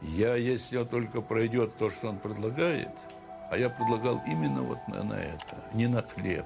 [0.00, 2.88] Я, если он только пройдет то, что он предлагает–
[3.54, 6.44] а я предлагал именно вот на, на это, не на хлеб,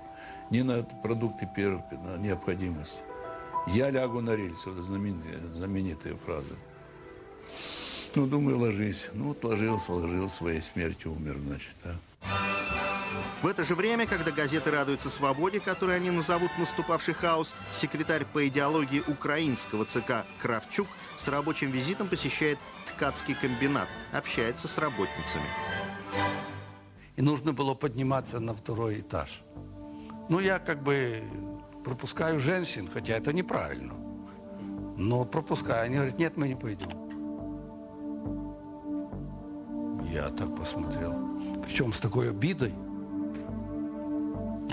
[0.51, 1.83] не на продукты первой
[2.19, 3.03] необходимости.
[3.69, 6.55] Я лягу на рельсы, вот знаменитая, знаменитая фраза.
[8.15, 9.09] Ну, думаю, ложись.
[9.15, 11.97] Ну, вот ложился, ложился, своей смертью умер, значит, а.
[13.41, 18.47] В это же время, когда газеты радуются свободе, которую они назовут наступавший хаос, секретарь по
[18.49, 25.47] идеологии украинского ЦК Кравчук с рабочим визитом посещает ткацкий комбинат, общается с работницами
[27.19, 29.43] и нужно было подниматься на второй этаж.
[30.29, 31.21] Ну, я как бы
[31.85, 33.95] пропускаю женщин, хотя это неправильно.
[34.97, 35.87] Но пропускаю.
[35.87, 36.89] Они говорят, нет, мы не пойдем.
[40.13, 41.13] Я так посмотрел.
[41.65, 42.73] Причем с такой обидой.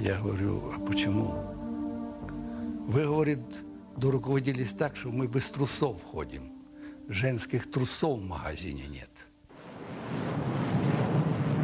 [0.01, 1.33] Я говорю, а почему?
[2.87, 3.39] Вы, говорит,
[3.97, 6.51] доруководились так, что мы без трусов ходим.
[7.07, 9.14] Женских трусов в магазине нет.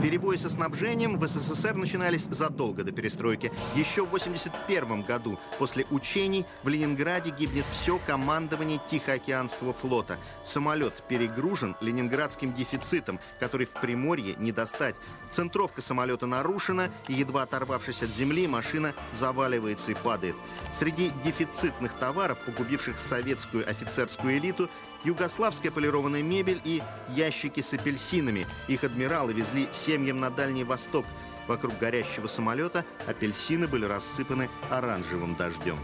[0.02, 3.52] Перебои со снабжением в СССР начинались задолго до перестройки.
[3.76, 10.18] Еще в 1981 году после учений в Ленинграде гибнет все командование Тихоокеанского флота.
[10.44, 14.96] Самолет перегружен ленинградским дефицитом, который в Приморье не достать.
[15.32, 20.36] Центровка самолета нарушена, и едва оторвавшись от земли, машина заваливается и падает.
[20.80, 24.68] Среди дефицитных товаров, погубивших советскую офицерскую элиту,
[25.04, 28.46] югославская полированная мебель и ящики с апельсинами.
[28.68, 31.06] Их адмиралы везли семьям на Дальний Восток.
[31.48, 35.76] Вокруг горящего самолета апельсины были рассыпаны оранжевым дождем.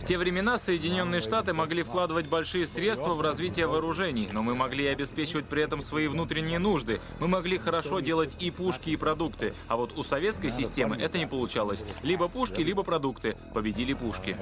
[0.00, 4.86] В те времена Соединенные Штаты могли вкладывать большие средства в развитие вооружений, но мы могли
[4.86, 7.00] обеспечивать при этом свои внутренние нужды.
[7.20, 9.54] Мы могли хорошо делать и пушки, и продукты.
[9.68, 11.84] А вот у советской системы это не получалось.
[12.02, 13.36] Либо пушки, либо продукты.
[13.52, 14.36] Победили пушки.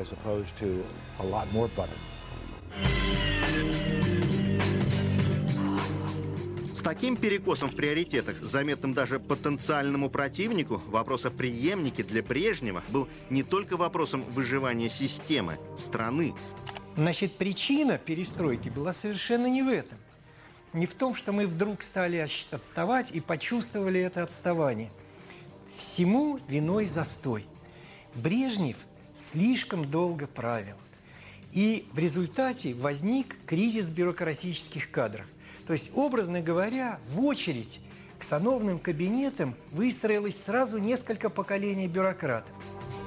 [6.82, 13.08] С таким перекосом в приоритетах, заметным даже потенциальному противнику, вопрос о преемнике для Брежнева был
[13.30, 16.34] не только вопросом выживания системы, страны.
[16.96, 19.96] Значит, причина перестройки была совершенно не в этом.
[20.72, 24.90] Не в том, что мы вдруг стали отставать и почувствовали это отставание.
[25.76, 27.46] Всему виной застой.
[28.16, 28.78] Брежнев
[29.30, 30.74] слишком долго правил.
[31.52, 35.28] И в результате возник кризис бюрократических кадров–
[35.72, 37.80] то есть, образно говоря, в очередь
[38.18, 42.54] к сановным кабинетам выстроилось сразу несколько поколений бюрократов.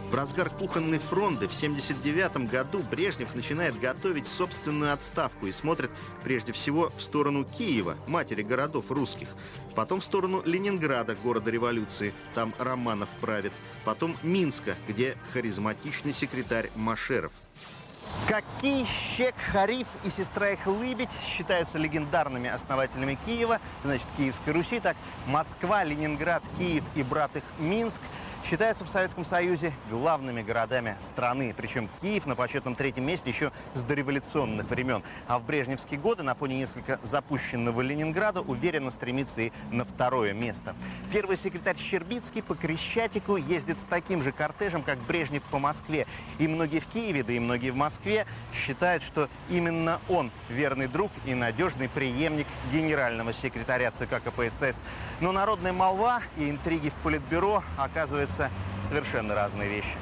[0.10, 5.91] В разгар кухонной фронды в 1979 году Брежнев начинает готовить собственную отставку и смотрит
[6.23, 9.28] прежде всего в сторону Киева, матери городов русских.
[9.75, 13.54] Потом в сторону Ленинграда, города революции, там Романов правит.
[13.84, 17.32] Потом Минска, где харизматичный секретарь Машеров–
[18.28, 24.97] Какие Щек, Хариф и сестра их Лыбедь считаются легендарными основателями Киева, значит, Киевской Руси, так
[25.28, 28.01] Москва, Ленинград, Киев и брат их Минск–
[28.45, 31.54] считаются в Советском Союзе главными городами страны.
[31.58, 35.04] Причем Киев на почетном третьем месте еще с дореволюционных времен.
[35.28, 40.75] А в брежневские годы на фоне несколько запущенного Ленинграда уверенно стремится и на второе место.
[41.12, 46.06] Первый секретарь Щербицкий по Крещатику ездит с таким же кортежем, как Брежнев по Москве.
[46.38, 48.05] И многие в Киеве, да и многие в Москве
[48.54, 54.80] считают, что именно он верный друг и надежный преемник генерального секретаря ЦК КПСС.
[55.22, 58.52] Но народная молва и интриги в Политбюро оказываются
[58.84, 59.98] совершенно разные вещи.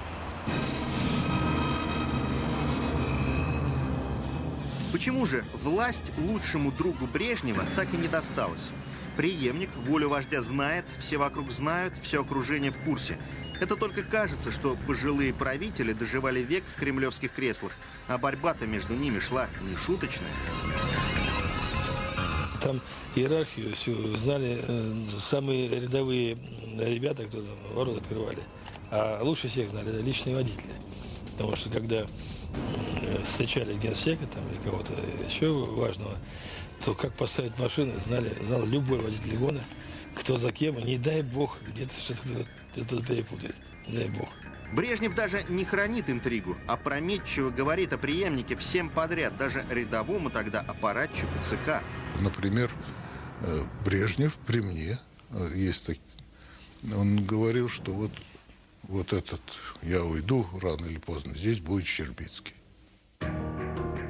[4.92, 8.70] Почему же власть лучшему другу Брежнева так и не досталась?
[9.18, 13.18] Преемник волю вождя знает, все вокруг знают, все окружение в курсе.
[13.60, 17.72] Это только кажется, что пожилые правители доживали век в кремлевских креслах,
[18.08, 20.32] а борьба-то между ними шла не шуточная.
[22.62, 22.82] Там
[23.16, 26.38] иерархию всю знали э, самые рядовые
[26.80, 28.40] ребята, кто там ворот открывали.
[28.90, 30.74] А лучше всех знали личные водители.
[31.34, 32.06] Потому что когда э,
[33.28, 34.94] встречали генсека там, или кого-то
[35.28, 36.16] еще важного,
[36.86, 39.62] то как поставить машину, знали, знал любой водитель гона,
[40.16, 43.56] кто за кем, и не дай бог, где-то что-то перепутает.
[43.88, 44.30] Не дай бог.
[44.74, 50.62] Брежнев даже не хранит интригу, а прометчиво говорит о преемнике всем подряд, даже рядовому тогда
[50.62, 51.84] аппаратчику ЦК.
[52.20, 52.72] Например,
[53.42, 54.98] э, Брежнев при мне
[55.30, 55.98] э, есть так,
[56.96, 58.12] он говорил, что вот
[58.84, 59.42] вот этот
[59.82, 62.54] я уйду рано или поздно, здесь будет Щербицкий.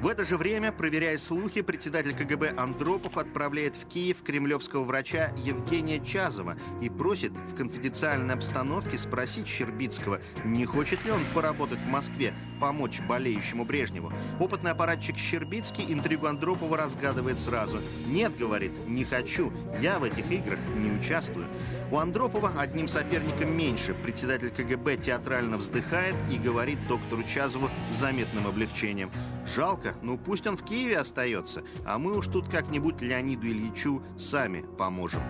[0.03, 6.03] В это же время, проверяя слухи, председатель КГБ Андропов отправляет в Киев кремлевского врача Евгения
[6.03, 12.33] Чазова и просит в конфиденциальной обстановке спросить Щербицкого, не хочет ли он поработать в Москве,
[12.59, 14.11] помочь болеющему Брежневу.
[14.41, 17.79] Опытный аппаратчик Щербицкий интригу Андропова разгадывает сразу.
[18.05, 21.47] «Нет,— говорит,— не хочу, я в этих играх не участвую».
[21.91, 23.93] У Андропова одним соперником меньше.
[23.93, 29.09] Председатель КГБ театрально вздыхает и говорит доктору Чазову с заметным облегчением.
[29.45, 34.65] Жалко, ну пусть он в Киеве остается, а мы уж тут как-нибудь Леониду Ильичу сами
[34.77, 35.21] поможем.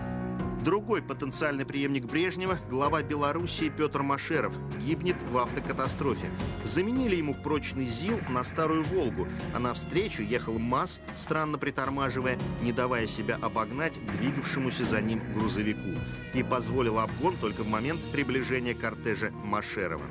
[0.64, 6.30] Другой потенциальный преемник Брежнева, глава Белоруссии Петр Машеров, гибнет в автокатастрофе.
[6.64, 13.06] Заменили ему прочный ЗИЛ на старую «Волгу», а навстречу ехал МАЗ, странно притормаживая, не давая
[13.06, 16.00] себя обогнать двигавшемуся за ним грузовику.
[16.32, 20.06] И позволил обгон только в момент приближения кортежа Машерова.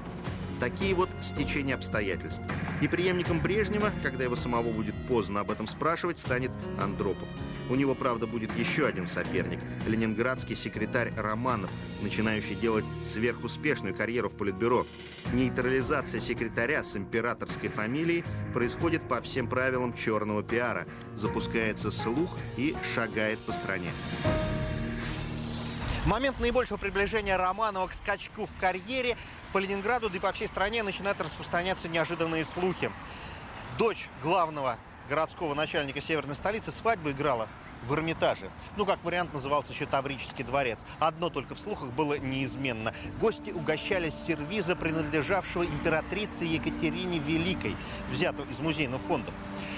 [0.60, 2.44] Такие вот стечения обстоятельств.
[2.82, 7.28] И преемником Брежнева, когда его самого будет поздно об этом спрашивать, станет Андропов.
[7.70, 14.36] У него, правда, будет еще один соперник– ленинградский секретарь Романов, начинающий делать сверхуспешную карьеру в
[14.36, 14.86] Политбюро.
[15.32, 20.86] Нейтрализация секретаря с императорской фамилией происходит по всем правилам черного пиара.
[21.16, 23.92] Запускается слух и шагает по стране.
[26.04, 29.16] В момент наибольшего приближения Романова к скачку в карьере
[29.54, 32.92] по Ленинграду, да и по всей стране начинают распространяться неожиданные слухи.
[33.78, 37.48] Дочь главного городского начальника северной столицы свадьбу играла
[37.88, 38.50] в Эрмитаже.
[38.76, 40.80] Ну, как вариант, назывался еще Таврический дворец.
[41.00, 42.94] Одно только в слухах было неизменно.
[43.22, 47.78] Гости угощались сервиза, принадлежавшего императрице Екатерине Великой,
[48.12, 49.34] взятого из музейных фондов.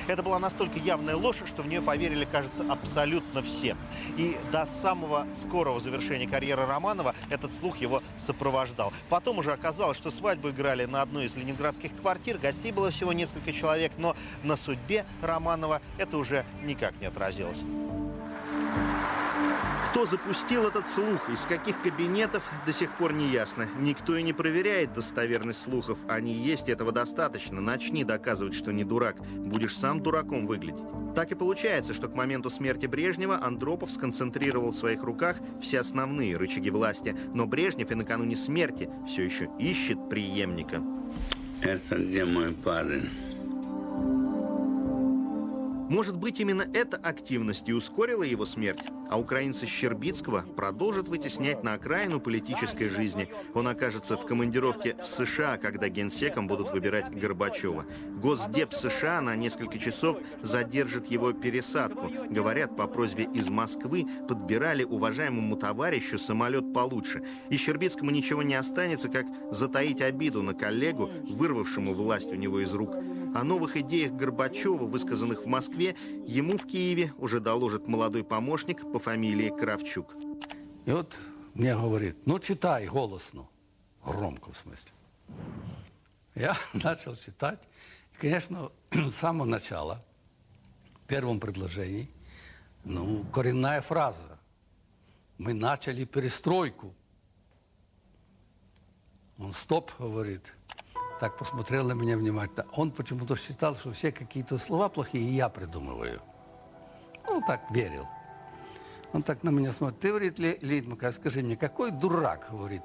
[0.08, 3.76] Это была настолько явная ложь, что в нее поверили, кажется, абсолютно все.
[4.18, 8.94] И до самого скорого завершения карьеры Романова этот слух его сопровождал.
[9.10, 13.52] Потом уже оказалось, что свадьбу играли на одной из ленинградских квартир, гостей было всего несколько
[13.52, 17.60] человек, но на судьбе Романова это уже никак не отразилось.
[19.96, 23.69] Кто запустил этот слух, из каких кабинетов, до сих пор не ясно.
[23.79, 25.98] Никто и не проверяет достоверность слухов.
[26.10, 27.62] Они есть, этого достаточно.
[27.62, 29.15] Начни доказывать, что не дурак.
[29.37, 30.83] Будешь сам дураком выглядеть.
[31.15, 36.35] Так и получается, что к моменту смерти Брежнева Андропов сконцентрировал в своих руках все основные
[36.35, 37.15] рычаги власти.
[37.33, 40.83] Но Брежнев и накануне смерти все еще ищет преемника.
[41.62, 43.10] Это где мой парень?
[45.90, 48.81] Может быть, именно эта активность и ускорила его смерть?
[49.08, 53.29] А украинца Щербицкого продолжат вытеснять на окраину политической жизни.
[53.54, 57.86] Он окажется в командировке в США, когда генсеком будут выбирать Горбачева.
[58.19, 62.12] Госдеп США на несколько часов задержит его пересадку.
[62.31, 67.23] Говорят, по просьбе из Москвы подбирали уважаемому товарищу самолет получше.
[67.50, 72.73] И Щербицкому ничего не останется, как затаить обиду на коллегу, вырвавшему власть у него из
[72.73, 72.96] рук.
[73.36, 78.98] О новых идеях Горбачева, высказанных в Москве, ему в Киеве уже доложит молодой помощник по
[78.98, 80.13] фамилии Кравчук.
[80.86, 81.17] И вот
[81.54, 83.46] мне говорит, ну читай голосно,
[84.06, 84.90] громко в смысле.
[86.33, 87.60] Я начал читать.
[88.13, 90.02] И, конечно, с самого начала,
[91.04, 92.10] в первом предложении,
[92.86, 94.40] ну, коренная фраза.
[95.38, 96.94] Мы начали перестройку.
[99.38, 100.54] Он стоп, говорит
[101.20, 102.66] так посмотрел на меня внимательно.
[102.74, 106.22] Он почему-то считал, что все какие-то слова плохие я придумываю.
[107.28, 108.06] Ну, так верил.
[109.13, 110.00] Он так на меня смотрит.
[110.00, 112.84] Ты, говорит, Лидмака, скажи мне, какой дурак, говорит,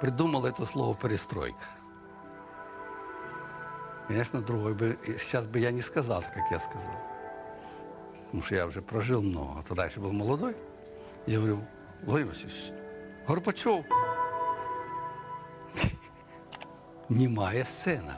[0.00, 1.64] придумал это слово «перестройка»?
[4.08, 6.96] Конечно, другой бы, сейчас бы я не сказал, как я сказал.
[8.26, 9.60] Потому что я уже прожил много.
[9.60, 10.56] А тогда еще был молодой.
[11.26, 11.64] Я говорю,
[12.02, 12.72] Владимир Васильевич,
[13.26, 13.84] Горбачев,
[17.08, 18.16] немая сцена.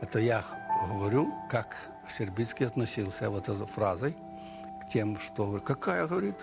[0.00, 0.44] Это я
[0.88, 1.76] говорю, как
[2.16, 4.16] Щербицкий относился вот этой фразой
[4.82, 6.36] к тем, что какая, говорит,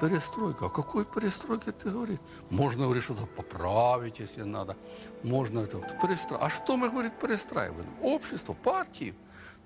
[0.00, 0.66] перестройка.
[0.66, 2.18] О какой перестройке ты говоришь?
[2.50, 4.76] Можно, говорит, что-то поправить, если надо.
[5.22, 6.42] Можно это перестроить.
[6.42, 7.86] А что мы, говорит, перестраиваем?
[8.02, 9.14] Общество, партию.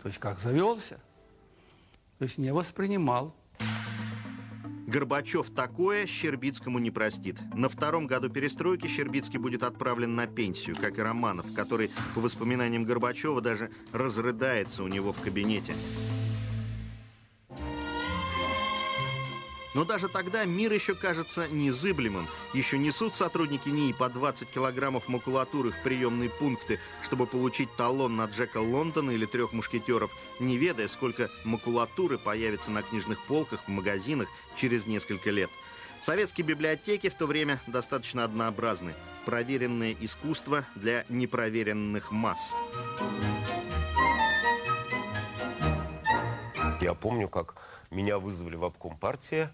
[0.02, 0.98] То есть как завелся.
[2.18, 3.34] То есть не воспринимал
[4.90, 7.36] Горбачев такое Щербицкому не простит.
[7.54, 12.84] На втором году перестройки Щербицкий будет отправлен на пенсию, как и Романов, который, по воспоминаниям
[12.84, 15.74] Горбачева, даже разрыдается у него в кабинете.
[19.74, 22.28] Но даже тогда мир еще кажется незыблемым.
[22.54, 28.24] Еще несут сотрудники НИИ по 20 килограммов макулатуры в приемные пункты, чтобы получить талон на
[28.24, 30.10] Джека Лондона или трех мушкетеров,
[30.40, 35.50] не ведая, сколько макулатуры появится на книжных полках в магазинах через несколько лет.
[36.00, 38.94] Советские библиотеки в то время достаточно однообразны.
[39.26, 42.54] Проверенное искусство для непроверенных масс.
[46.80, 47.54] Я помню, как
[47.90, 49.50] меня вызвали в обком партии.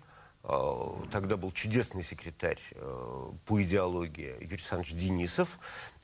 [0.49, 5.59] Э, тогда был чудесный секретарь э, по идеологии Юрий Александрович Денисов.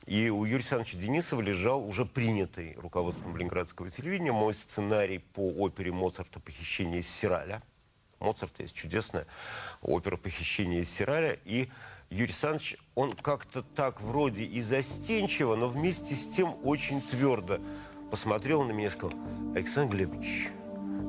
[0.05, 5.93] И у Юрия Александровича Денисова лежал уже принятый руководством Ленинградского телевидения мой сценарий по опере
[5.93, 7.63] Моцарта «Похищение из Сираля».
[8.19, 9.27] Моцарта есть чудесная
[9.81, 11.39] опера «Похищение из Сираля».
[11.45, 11.69] И
[12.09, 17.59] Юрий Александрович, он как-то так вроде и застенчиво, но вместе с тем очень твердо
[18.11, 19.17] посмотрел на меня и сказал,
[19.55, 20.49] Александр Глебович,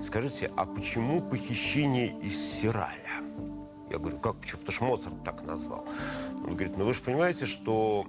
[0.05, 3.04] Скажите, а почему похищение из Сираля?
[3.95, 4.59] Я говорю, как почему?
[4.59, 5.87] Потому что Моцарт так назвал.
[6.43, 8.05] Он говорит, ну вы же понимаете, что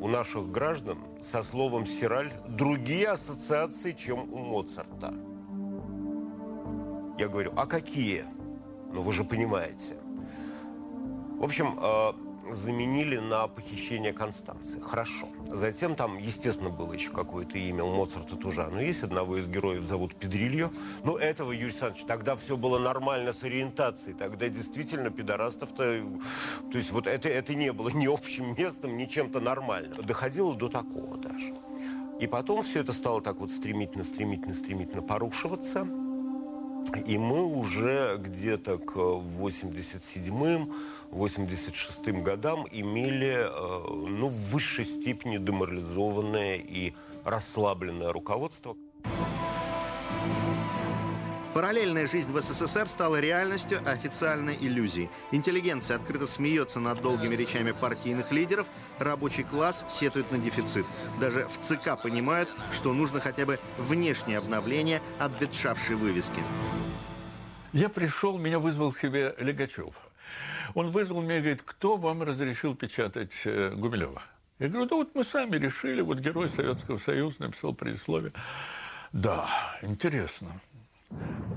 [0.00, 5.12] у наших граждан со словом «сираль» другие ассоциации, чем у Моцарта.
[7.18, 8.24] Я говорю, а какие?
[8.94, 9.98] Ну вы же понимаете.
[11.38, 12.12] В общем, э,
[12.50, 14.80] заменили на похищение Констанции.
[14.80, 15.28] Хорошо.
[15.46, 18.68] Затем там, естественно, было еще какое-то имя у Моцарта тоже.
[18.70, 20.70] Но есть одного из героев зовут Педрильо.
[21.02, 24.14] Но этого, Юрий Александрович, тогда все было нормально с ориентацией.
[24.14, 26.04] Тогда действительно пидорастов-то...
[26.70, 29.94] То есть вот это, это не было ни общим местом, ни чем-то нормальным.
[30.02, 31.54] Доходило до такого даже.
[32.20, 35.86] И потом все это стало так вот стремительно, стремительно, стремительно порушиваться.
[37.06, 40.72] И мы уже где-то к 87-м
[41.10, 46.92] 86 годам имели э, ну, в высшей степени деморализованное и
[47.24, 48.76] расслабленное руководство.
[51.54, 55.08] Параллельная жизнь в СССР стала реальностью, официальной иллюзией.
[55.30, 58.66] Интеллигенция открыто смеется над долгими речами партийных лидеров,
[58.98, 60.84] рабочий класс сетует на дефицит.
[61.20, 66.42] Даже в ЦК понимают, что нужно хотя бы внешнее обновление обветшавшей вывески.
[67.72, 70.00] Я пришел, меня вызвал к себе Легачев.
[70.74, 74.22] Он вызвал меня и говорит, кто вам разрешил печатать э, Гумилева?
[74.58, 78.32] Я говорю, да вот мы сами решили, вот герой Советского Союза написал предисловие.
[79.12, 79.48] Да,
[79.82, 80.60] интересно.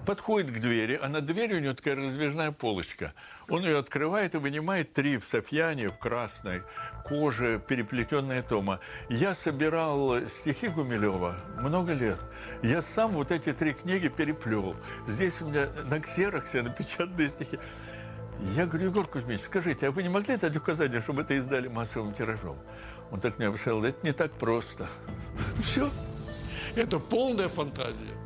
[0.08, 3.14] Подходит к двери, а на двери у него такая раздвижная полочка.
[3.50, 6.62] Он ее открывает и вынимает три в софьяне, в красной
[7.04, 8.80] коже, переплетенная тома.
[9.10, 12.20] Я собирал стихи Гумилева много лет.
[12.64, 14.78] Я сам вот эти три книги переплел.
[15.08, 17.60] Здесь у меня на ксероксе напечатанные стихи.
[18.56, 22.14] Я говорю, Егор Кузьмич, скажите, а вы не могли дать указание, чтобы это издали массовым
[22.14, 22.58] тиражом?
[23.12, 24.88] Он так меня обошел, это не так просто.
[25.62, 25.90] Все.
[26.76, 28.17] Это полная фантазия.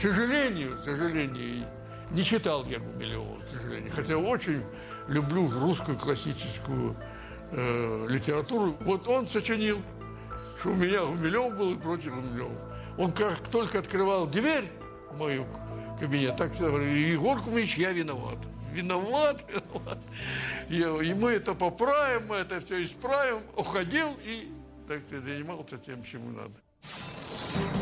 [0.00, 1.66] Сожалению, к сожалению,
[2.10, 3.92] не читал я Гумилева, к сожалению.
[3.92, 4.62] Хотя очень
[5.08, 6.96] люблю русскую классическую
[7.52, 8.76] э, литературу.
[8.80, 9.80] Вот он сочинил,
[10.58, 12.52] что у меня Гумилев был и против Гумилева.
[12.98, 14.70] Он как только открывал дверь
[15.10, 15.46] в мою
[15.98, 18.38] кабинет, так говорил, Егор Кузьмич, я виноват
[18.72, 19.98] виноват, виноват.
[20.68, 23.42] И, мы это поправим, мы это все исправим.
[23.56, 24.50] Уходил и
[24.88, 27.79] так ты занимался тем, чему надо.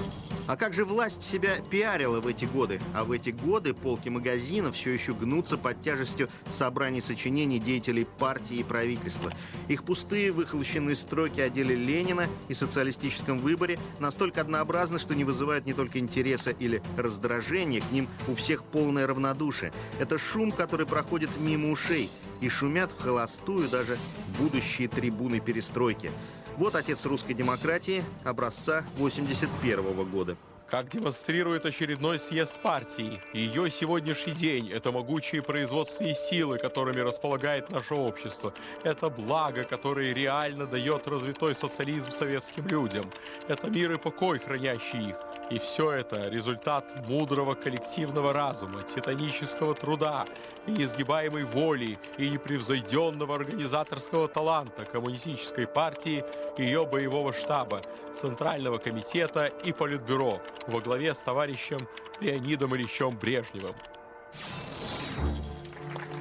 [0.48, 2.80] А как же власть себя пиарила в эти годы?
[2.94, 8.56] А в эти годы полки магазинов все еще гнутся под тяжестью собраний сочинений деятелей партии
[8.56, 9.30] и правительства.
[9.68, 15.66] Их пустые выхолощенные строки о деле Ленина и социалистическом выборе настолько однообразны, что не вызывают
[15.66, 19.74] не только интереса или раздражения, к ним у всех полное равнодушие.
[19.98, 22.08] Это шум, который проходит мимо ушей,
[22.40, 23.98] и шумят в холостую даже
[24.38, 26.10] будущие трибуны перестройки.
[26.58, 30.36] Вот отец русской демократии образца 81 -го года.
[30.68, 37.94] Как демонстрирует очередной съезд партии, ее сегодняшний день– это могучие производственные силы, которыми располагает наше
[37.94, 38.52] общество.
[38.82, 43.04] Это благо, которое реально дает развитой социализм советским людям.
[43.46, 45.16] Это мир и покой, хранящий их.
[45.50, 50.26] И все это– результат мудрого коллективного разума, титанического труда,
[50.66, 56.22] и неизгибаемой воли и непревзойденного организаторского таланта коммунистической партии,
[56.58, 57.82] ее боевого штаба,
[58.20, 61.88] Центрального комитета и Политбюро во главе с товарищем
[62.20, 63.74] Леонидом Ильичем Брежневым.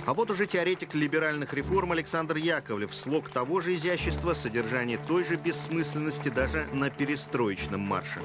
[0.05, 2.95] А вот уже теоретик либеральных реформ Александр Яковлев.
[2.95, 8.21] Слог того же изящества, содержание той же бессмысленности даже на перестроечном марше.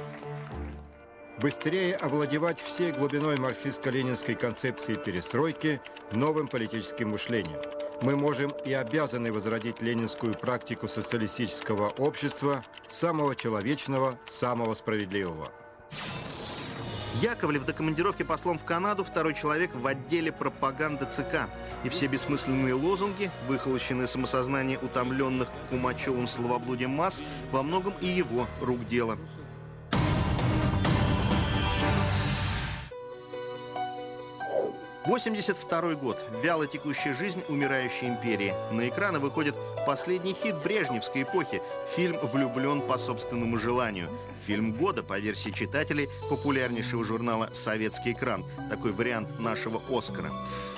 [1.41, 5.81] Быстрее овладевать всей глубиной марксистско-ленинской концепции перестройки
[6.13, 7.59] новым политическим мышлением.
[8.03, 15.51] Мы можем и обязаны возродить ленинскую практику социалистического общества, самого человечного, самого справедливого.
[17.23, 21.49] Яковлев до командировки послом в Канаду второй человек в отделе пропаганды ЦК.
[21.85, 28.87] И все бессмысленные лозунги, выхолощенное самосознание утомленных Кумачевым словоблудием масс, во многом и его рук
[28.87, 29.17] дело.
[35.05, 36.17] 82 год.
[36.43, 38.55] Вяло текущая жизнь умирающей империи.
[38.71, 41.61] На экраны выходит последний хит брежневской эпохи.
[41.97, 44.09] Фильм «Влюблен по собственному желанию».
[44.47, 48.45] Фильм года, по версии читателей популярнейшего журнала «Советский экран».
[48.71, 50.31] Такой вариант нашего «Оскара».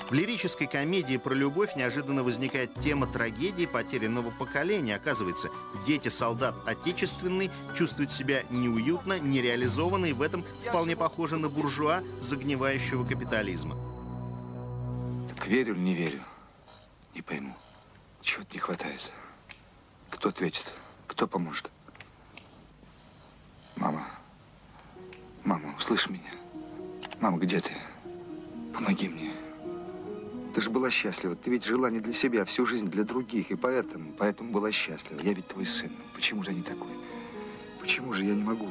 [0.09, 4.95] В лирической комедии про любовь неожиданно возникает тема трагедии потерянного поколения.
[4.95, 5.49] Оказывается,
[5.85, 13.03] дети солдат отечественный чувствуют себя неуютно, нереализованно и в этом вполне похожи на буржуа загнивающего
[13.03, 13.75] капитализма.
[15.45, 16.21] Верю или не верю?
[17.13, 17.55] Не пойму.
[18.21, 19.11] Чего-то не хватает.
[20.09, 20.73] Кто ответит?
[21.05, 21.71] Кто поможет?
[23.75, 24.07] Мама.
[25.43, 26.31] Мама, услышь меня.
[27.21, 27.73] Мама, где ты?
[28.73, 29.31] Помоги мне.
[30.55, 31.35] Ты же была счастлива.
[31.35, 33.51] Ты ведь жила не для себя, а всю жизнь для других.
[33.51, 35.21] И поэтому, поэтому была счастлива.
[35.21, 35.91] Я ведь твой сын.
[36.15, 36.89] Почему же я не такой?
[37.79, 38.67] Почему же я не могу?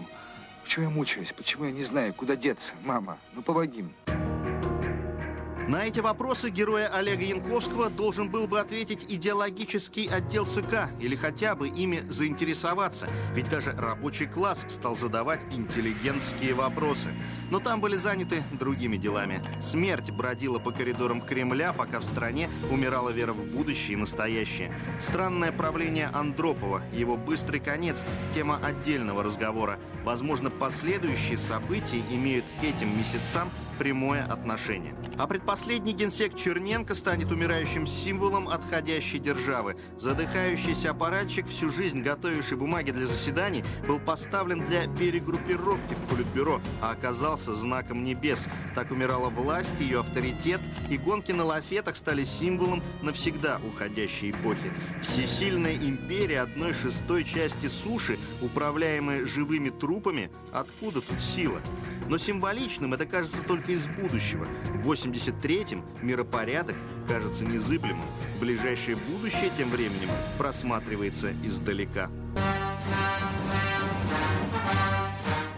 [0.64, 1.32] Почему я мучаюсь?
[1.32, 2.72] Почему я не знаю, куда деться?
[2.84, 4.23] Мама, ну помоги мне.
[5.66, 11.54] На эти вопросы героя Олега Янковского должен был бы ответить идеологический отдел ЦК или хотя
[11.54, 17.08] бы ими заинтересоваться, ведь даже рабочий класс стал задавать интеллигентские вопросы.
[17.50, 19.40] Но там были заняты другими делами.
[19.62, 24.78] Смерть бродила по коридорам Кремля, пока в стране умирала вера в будущее и настоящее.
[25.00, 28.02] Странное правление Андропова, его быстрый конец–
[28.34, 29.78] тема отдельного разговора.
[30.04, 34.94] Возможно, последующие события имеют к этим месяцам прямое отношение.
[35.18, 39.76] А предпосылки Последний генсек Черненко станет умирающим символом отходящей державы.
[40.00, 46.90] Задыхающийся аппаратчик, всю жизнь готовивший бумаги для заседаний, был поставлен для перегруппировки в Политбюро, а
[46.90, 48.46] оказался знаком небес.
[48.74, 54.72] Так умирала власть, ее авторитет, и гонки на лафетах стали символом навсегда уходящей эпохи.
[55.02, 61.60] Всесильная империя одной шестой части суши, управляемая живыми трупами, откуда тут сила?
[62.08, 64.48] Но символичным это кажется только из будущего.
[64.82, 66.74] 80 Третьим миропорядок
[67.06, 68.06] кажется незыблемым.
[68.40, 72.08] Ближайшее будущее тем временем просматривается издалека.
[72.34, 72.63] Thank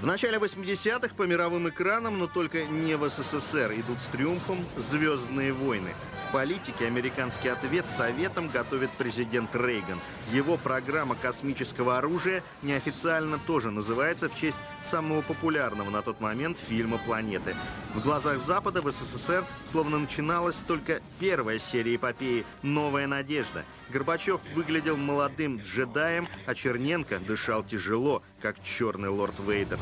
[0.07, 5.53] в начале 80-х по мировым экранам, но только не в СССР, идут с триумфом «Звездные
[5.53, 5.97] войны».
[6.29, 9.99] В политике американский ответ Советам готовит президент Рейган.
[10.31, 16.99] Его программа космического оружия неофициально тоже называется в честь самого популярного на тот момент фильма
[16.99, 17.57] «Планеты».
[17.93, 23.65] В глазах Запада в СССР словно начиналась только первая серия эпопеи «Новая надежда».
[23.89, 29.77] Горбачев выглядел молодым джедаем, а Черненко дышал тяжело, как черный лорд Вейдер.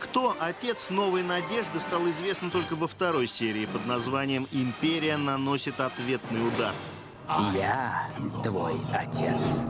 [0.00, 6.46] Кто отец новой надежды стало известно только во второй серии под названием «Империя наносит ответный
[6.46, 6.74] удар».
[7.54, 8.10] Я
[8.44, 9.62] твой отец.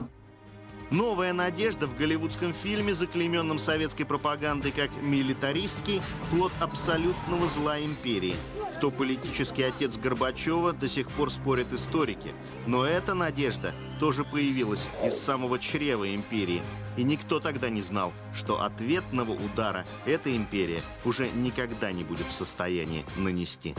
[0.90, 8.34] Новая надежда в голливудском фильме, заклейменном советской пропагандой как милитаристский, плод абсолютного зла империи.
[8.76, 12.32] Кто политический отец Горбачева, до сих пор спорят историки.
[12.66, 16.62] Но эта надежда тоже появилась из самого чрева империи.
[16.96, 22.32] И никто тогда не знал, что ответного удара эта империя уже никогда не будет в
[22.32, 23.76] состоянии нанести.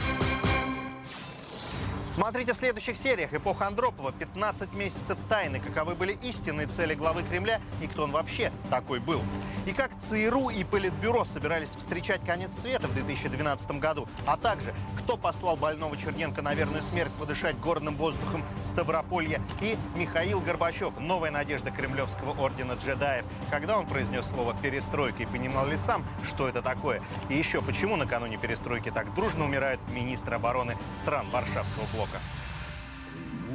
[2.14, 3.34] Смотрите в следующих сериях.
[3.34, 4.12] Эпоха Андропова.
[4.12, 5.62] 15 месяцев тайны.
[5.62, 9.22] Каковы были истинные цели главы Кремля и кто он вообще такой был.
[9.66, 14.10] И как ЦРУ и Политбюро собирались встречать конец света в 2012 году.
[14.26, 19.42] А также, кто послал больного Черненко на верную смерть подышать горным воздухом Ставрополья.
[19.62, 21.00] И Михаил Горбачев.
[21.00, 23.24] Новая надежда Кремлевского ордена джедаев.
[23.50, 27.02] Когда он произнес слово «перестройка» и понимал ли сам, что это такое.
[27.30, 32.20] И еще, почему накануне перестройки так дружно умирают министры обороны стран Варшавского блока.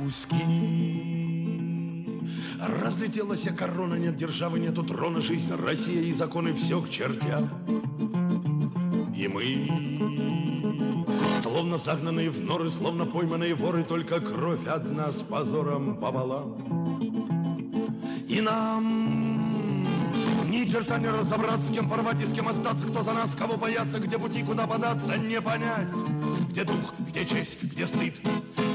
[0.05, 0.37] Узкий.
[2.61, 7.51] Разлетелась корона, нет державы, нету трона, жизнь, Россия и законы, все к чертям.
[9.17, 9.69] И мы,
[11.43, 16.57] словно загнанные в норы, словно пойманные воры, только кровь одна с позором пополам.
[18.29, 19.26] И нам
[20.57, 23.57] ни черта не разобраться, с кем порвать и с кем остаться, кто за нас, кого
[23.57, 25.89] бояться, где пути, куда податься, не понять.
[26.49, 28.15] Где дух, где честь, где стыд,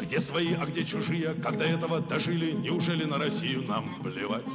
[0.04, 4.46] где свои, а где чужие, когда этого дожили, неужели на Россию нам плевать?